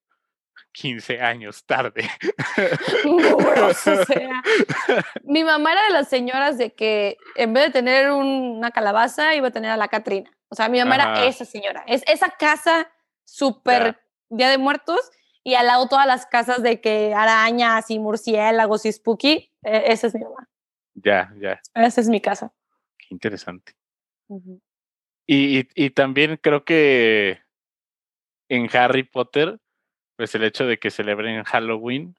[0.74, 2.10] 15 años tarde.
[5.24, 9.48] mi mamá era de las señoras de que en vez de tener una calabaza iba
[9.48, 10.32] a tener a la Catrina.
[10.50, 11.84] O sea, mi mamá era esa señora.
[11.88, 12.90] Es esa casa
[13.26, 14.00] súper
[14.30, 15.12] Día de Muertos
[15.44, 19.52] y al lado todas las casas de que arañas y murciélagos y spooky.
[19.64, 20.50] E, esa es mi mamá.
[20.94, 21.62] Ya, ya.
[21.74, 22.54] Esa es mi casa.
[22.98, 23.74] Qué interesante.
[25.26, 27.40] y, y también creo que
[28.50, 29.60] en Harry Potter
[30.18, 32.16] pues el hecho de que celebren Halloween,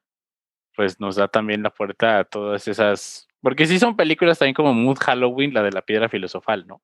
[0.75, 4.73] pues nos da también la puerta a todas esas, porque sí son películas también como
[4.73, 6.81] Mood Halloween, la de la piedra filosofal, ¿no?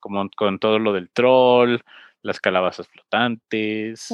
[0.00, 1.80] Como con todo lo del troll,
[2.22, 4.08] las calabazas flotantes.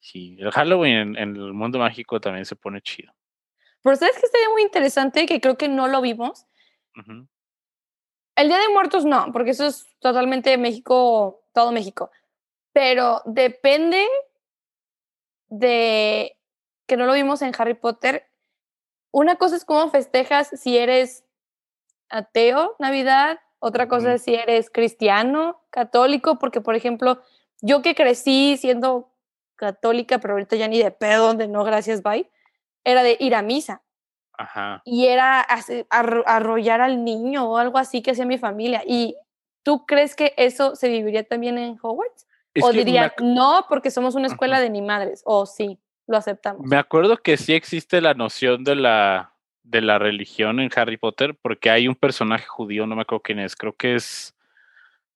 [0.00, 3.14] Sí, el Halloween en, el mundo mágico también se pone chido.
[3.82, 6.46] Pero sabes que estaría muy interesante, que creo que no lo vimos.
[8.34, 12.10] El Día de Muertos no, porque eso es totalmente México, todo México.
[12.72, 14.06] Pero depende
[15.52, 16.38] de
[16.86, 18.26] que no lo vimos en Harry Potter.
[19.10, 21.24] Una cosa es cómo festejas si eres
[22.08, 27.20] ateo, Navidad, otra cosa es si eres cristiano, católico, porque por ejemplo,
[27.60, 29.12] yo que crecí siendo
[29.56, 32.30] católica, pero ahorita ya ni de pedo, donde no, gracias, bye,
[32.82, 33.82] era de ir a misa.
[34.32, 34.80] Ajá.
[34.86, 35.46] Y era
[35.90, 38.82] arrollar al niño o algo así que hacía mi familia.
[38.86, 39.16] ¿Y
[39.62, 42.26] tú crees que eso se viviría también en Hogwarts?
[42.60, 46.66] O diría, no, porque somos una escuela de ni madres, o sí, lo aceptamos.
[46.66, 51.36] Me acuerdo que sí existe la noción de la, de la religión en Harry Potter,
[51.40, 54.34] porque hay un personaje judío, no me acuerdo quién es, creo que es...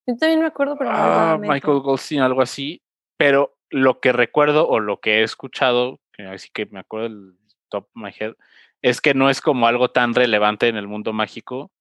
[0.07, 2.81] Yo también me acuerdo, pero ah, Michael Goldstein, algo así,
[3.17, 7.35] pero lo que recuerdo o lo que he escuchado, así que me acuerdo del
[7.69, 8.35] top of my head,
[8.83, 11.73] es que no es como algo tan relevante en el mundo mágico,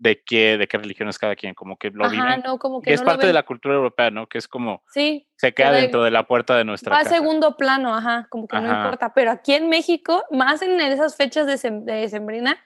[0.00, 2.92] de qué, de qué religión es cada quien, como que lo Ajá, No, como que,
[2.92, 4.26] es parte de la cultura europea, ¿no?
[4.26, 7.58] Que es como sí, se queda dentro de la puerta de nuestra va a segundo
[7.58, 9.12] plano, ajá, como que no importa.
[9.12, 12.58] Pero aquí en México, más en esas fechas de, de Sembrina,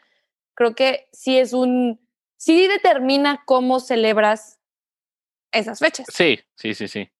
[0.54, 2.00] creo que sí es un,
[2.36, 4.60] sí determina cómo celebras
[5.50, 6.06] esas fechas.
[6.08, 7.10] Sí, sí, sí, sí.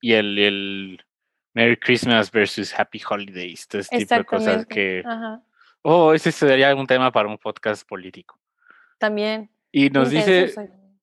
[0.00, 1.04] Y el, el
[1.54, 5.02] Merry Christmas versus Happy Holidays, este tipo de cosas que...
[5.04, 5.42] Ajá
[5.86, 8.40] Oh, ese sería un tema para un podcast político.
[8.98, 9.50] También.
[9.70, 10.54] Y nos dice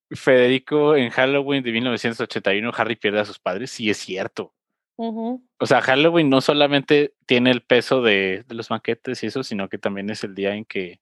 [0.09, 3.69] Federico en Halloween de 1981, Harry pierde a sus padres.
[3.69, 4.55] Sí, es cierto.
[4.95, 9.77] O sea, Halloween no solamente tiene el peso de, los banquetes y eso, sino que
[9.77, 10.99] también es el día en que,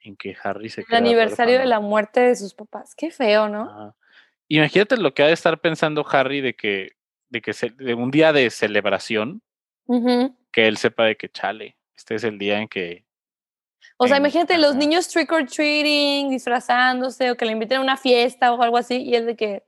[0.00, 2.94] en que Harry se El aniversario de la muerte de sus papás.
[2.94, 3.96] Qué feo, ¿no?
[4.46, 6.92] Imagínate lo que ha de estar pensando Harry de que,
[7.30, 9.42] de que de un día de celebración,
[10.52, 13.04] que él sepa de que chale este es el día en que...
[13.96, 17.96] O sea, imagínate los niños trick or treating, disfrazándose o que le inviten a una
[17.96, 19.62] fiesta o algo así y es de que...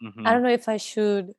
[0.00, 1.30] I don't know if I should.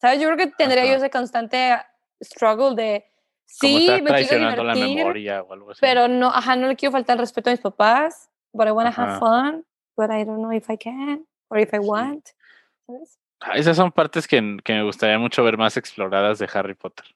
[0.00, 0.20] ¿Sabes?
[0.20, 1.78] Yo creo que tendría yo ese constante
[2.20, 3.04] struggle de...
[3.46, 5.78] Sí, me quiero divertir, la memoria o algo así.
[5.80, 8.92] pero no, ajá, no le quiero faltar el respeto a mis papás, but I want
[8.92, 9.64] to have fun,
[9.96, 12.30] but I don't know if I can or if I want.
[12.86, 13.18] ¿Sabes?
[13.40, 17.06] Ah, esas son partes que, que, me gustaría mucho ver más exploradas de Harry Potter.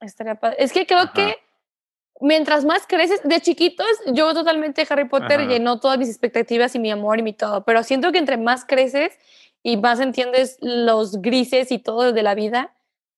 [0.57, 1.37] Es que creo que
[2.23, 6.91] mientras más creces, de chiquitos, yo totalmente Harry Potter llenó todas mis expectativas y mi
[6.91, 9.18] amor y mi todo, pero siento que entre más creces
[9.62, 12.75] y más entiendes los grises y todo de la vida,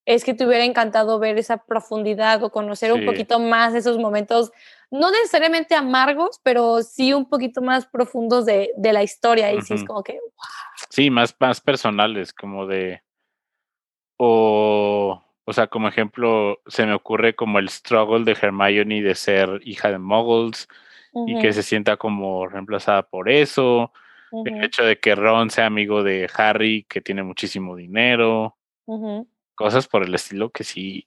[0.07, 4.52] es que te hubiera encantado ver esa profundidad o conocer un poquito más esos momentos,
[4.90, 9.52] no necesariamente amargos, pero sí un poquito más profundos de, de la historia.
[9.52, 10.18] Y sí es como que,
[10.90, 13.02] Sí, más, más personales, como de...
[14.16, 19.61] O o sea, como ejemplo, se me ocurre como el struggle de Hermione de ser
[19.64, 20.68] hija de muggles
[21.26, 23.92] y que se sienta como reemplazada por eso.
[24.45, 28.57] El hecho de que Ron sea amigo de Harry, que tiene muchísimo dinero.
[29.55, 31.07] cosas por el estilo que sí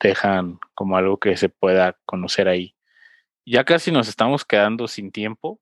[0.00, 2.74] dejan como algo que se pueda conocer ahí.
[3.44, 5.60] Ya casi nos estamos quedando sin tiempo.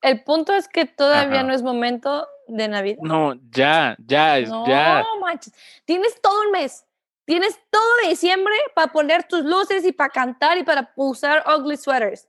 [0.00, 2.98] El punto es que todavía no es momento de Navidad.
[3.02, 5.02] No, ya, ya, no, ya.
[5.02, 5.52] No manches.
[5.84, 6.87] Tienes todo el mes.
[7.28, 12.26] Tienes todo diciembre para poner tus luces y para cantar y para usar ugly sweaters.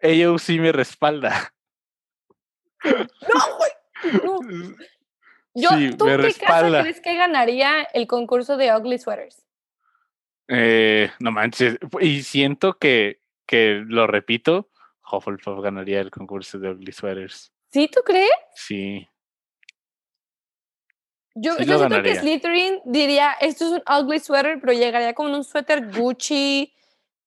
[0.00, 1.54] Ella sí me respalda.
[2.82, 3.70] No, güey.
[5.54, 6.82] Yo, ¿Tú qué respalda.
[6.82, 9.46] crees que ganaría el concurso de ugly sweaters?
[10.48, 11.78] Eh, no manches.
[12.00, 14.68] Y siento que, que lo repito,
[15.08, 17.52] Hufflepuff ganaría el concurso de ugly sweaters.
[17.70, 18.32] ¿Sí, tú crees?
[18.56, 19.08] Sí.
[21.34, 25.44] Yo, yo siento que Slytherin diría, esto es un ugly sweater, pero llegaría con un
[25.44, 26.72] suéter Gucci,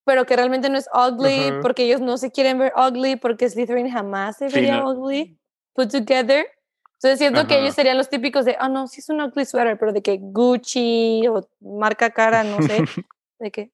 [0.04, 3.90] pero que realmente no es ugly, porque ellos no se quieren ver ugly, porque Slytherin
[3.90, 5.38] jamás se vería ugly,
[5.72, 6.46] put together.
[6.94, 9.78] Entonces siento que ellos serían los típicos de, ah, no, sí es un ugly sweater,
[9.78, 12.84] pero de que Gucci o marca cara, no sé.
[13.38, 13.70] ¿De qué?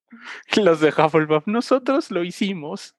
[0.56, 2.94] Los de Hufflepuff, nosotros lo hicimos.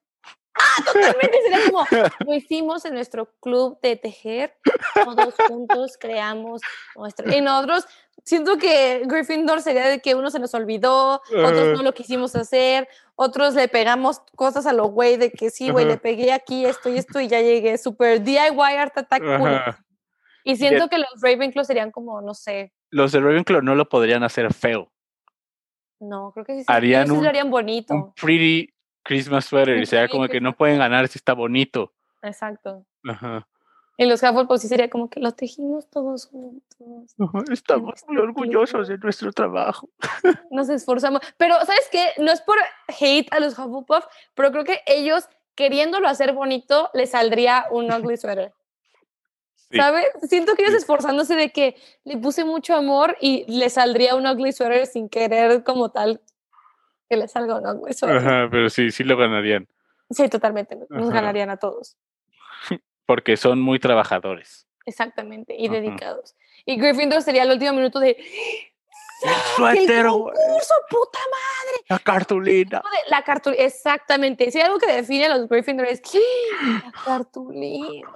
[0.86, 1.38] Totalmente.
[1.42, 1.86] Sería como
[2.26, 4.56] lo hicimos en nuestro club de tejer.
[4.94, 6.62] Todos juntos creamos
[6.96, 7.32] nuestro.
[7.32, 7.86] Y nosotros,
[8.24, 12.88] siento que Gryffindor sería de que uno se nos olvidó, otros no lo quisimos hacer,
[13.16, 16.88] otros le pegamos cosas a lo güey de que sí, güey, le pegué aquí esto
[16.88, 17.78] y esto y ya llegué.
[17.78, 19.22] Super DIY Art Attack.
[20.44, 22.72] Y siento que los Ravenclaw serían como, no sé.
[22.90, 24.90] Los de Ravenclaw no lo podrían hacer feo.
[26.00, 26.64] No, creo que sí.
[26.66, 27.94] Harían un, lo harían bonito.
[27.94, 28.68] Un pretty
[29.02, 31.92] Christmas sweater y sea como que no pueden ganar si está bonito.
[32.22, 32.84] Exacto.
[33.04, 33.46] Ajá.
[33.98, 37.14] Y los Hufflepuff pues sí sería como que lo tejimos todos juntos.
[37.50, 39.88] estamos muy orgullosos de nuestro trabajo.
[40.50, 41.20] Nos esforzamos.
[41.36, 42.08] Pero, ¿sabes qué?
[42.18, 42.56] No es por
[42.88, 48.16] hate a los Hufflepuff, pero creo que ellos, queriéndolo hacer bonito, les saldría un ugly
[48.16, 48.52] sweater.
[49.70, 50.06] ¿Sabes?
[50.28, 54.52] Siento que ellos esforzándose de que le puse mucho amor y le saldría un ugly
[54.52, 56.20] sweater sin querer como tal
[57.12, 58.16] que le salga ugly sweater.
[58.16, 59.68] Ajá, pero sí, sí lo ganarían.
[60.08, 60.78] Sí, totalmente.
[60.88, 61.98] Nos ganarían a todos.
[63.06, 64.66] Porque son muy trabajadores.
[64.86, 66.34] Exactamente, y dedicados.
[66.64, 68.12] Y Gryffindor sería el último minuto de...
[68.12, 70.06] ¡El suéter!
[70.06, 71.84] ¡El concurso, puta madre!
[71.90, 72.82] La cartulina.
[73.10, 74.50] La cartulina, exactamente.
[74.50, 78.08] Si hay algo que define a los Gryffindor es la cartulina.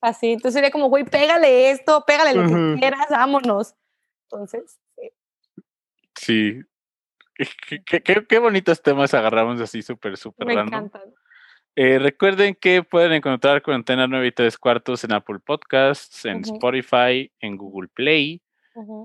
[0.00, 3.74] Así, entonces sería como, güey, pégale esto, pégale lo que quieras, vámonos.
[4.30, 5.10] Entonces, sí.
[6.14, 6.69] Sí.
[7.86, 11.02] Qué, qué, bonitos temas agarramos así súper, súper Me encantan.
[11.76, 17.30] Eh, recuerden que pueden encontrar Cuarentena 9 y 3 cuartos en Apple Podcasts, en Spotify,
[17.40, 18.42] en Google Play.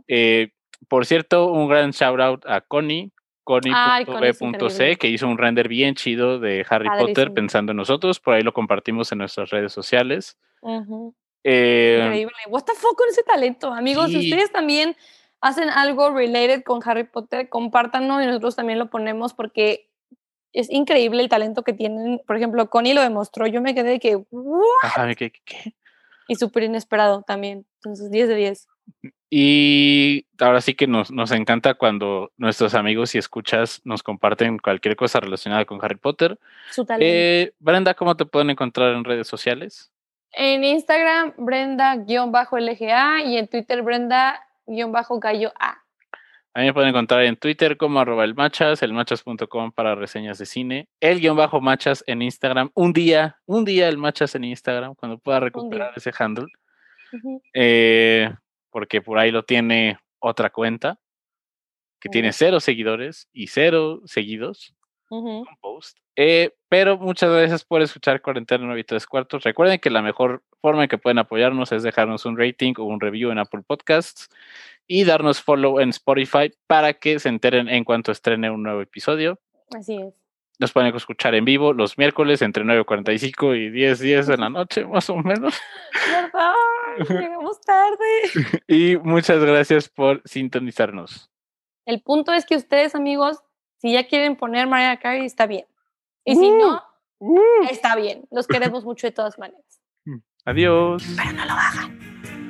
[0.08, 0.50] Eh,
[0.88, 3.12] por cierto, un gran shout out a Connie,
[3.44, 8.20] Connie.b.c, que hizo un render bien chido de Harry Potter pensando en nosotros.
[8.20, 10.38] Por ahí lo compartimos en nuestras redes sociales.
[11.44, 12.34] Eh, Increíble.
[12.50, 14.10] What the fuck con ese talento, amigos.
[14.10, 14.96] Si ustedes también
[15.42, 19.90] hacen algo related con Harry Potter, compártanlo y nosotros también lo ponemos porque
[20.54, 22.22] es increíble el talento que tienen.
[22.26, 23.46] Por ejemplo, Connie lo demostró.
[23.46, 24.24] Yo me quedé de que,
[25.18, 25.76] ¿qué, qué?
[26.28, 27.66] Y súper inesperado también.
[27.78, 28.68] Entonces, 10 de 10.
[29.30, 34.96] Y ahora sí que nos, nos encanta cuando nuestros amigos y escuchas nos comparten cualquier
[34.96, 36.40] cosa relacionada con Harry Potter.
[36.72, 37.06] Su talento.
[37.06, 39.92] Eh, Brenda, ¿cómo te pueden encontrar en redes sociales?
[40.32, 43.82] En Instagram, Brenda-LGA y en Twitter,
[44.66, 45.86] Brenda-Gallo A.
[46.54, 50.46] A mí me pueden encontrar en Twitter como arroba el machas, elmachas.com para reseñas de
[50.46, 52.72] cine, el guion bajo machas en Instagram.
[52.74, 56.48] Un día, un día el machas en Instagram, cuando pueda recuperar ese handle.
[57.54, 58.34] eh,
[58.70, 61.00] porque por ahí lo tiene otra cuenta
[62.00, 64.75] que tiene cero seguidores y cero seguidos.
[65.62, 65.98] Post.
[66.16, 69.44] Eh, pero muchas gracias por escuchar Cuarentena 9 y 3 cuartos.
[69.44, 73.00] Recuerden que la mejor forma en que pueden apoyarnos es dejarnos un rating o un
[73.00, 74.30] review en Apple Podcasts
[74.88, 79.40] y darnos follow en Spotify para que se enteren en cuanto estrene un nuevo episodio.
[79.76, 80.14] Así es.
[80.58, 84.86] Nos pueden escuchar en vivo los miércoles entre 9.45 y 10.10 10 de la noche,
[84.86, 85.56] más o menos.
[86.10, 86.54] ¿Verdad?
[87.10, 88.62] Llegamos tarde.
[88.68, 91.30] y muchas gracias por sintonizarnos.
[91.86, 93.44] El punto es que ustedes, amigos,
[93.78, 95.66] si ya quieren poner Mariah Carey, está bien.
[96.24, 96.82] Y si no,
[97.20, 97.68] uh, uh.
[97.70, 98.26] está bien.
[98.32, 99.82] Los queremos mucho de todas maneras.
[100.46, 101.04] Adiós.
[101.18, 102.45] Pero no lo hagan.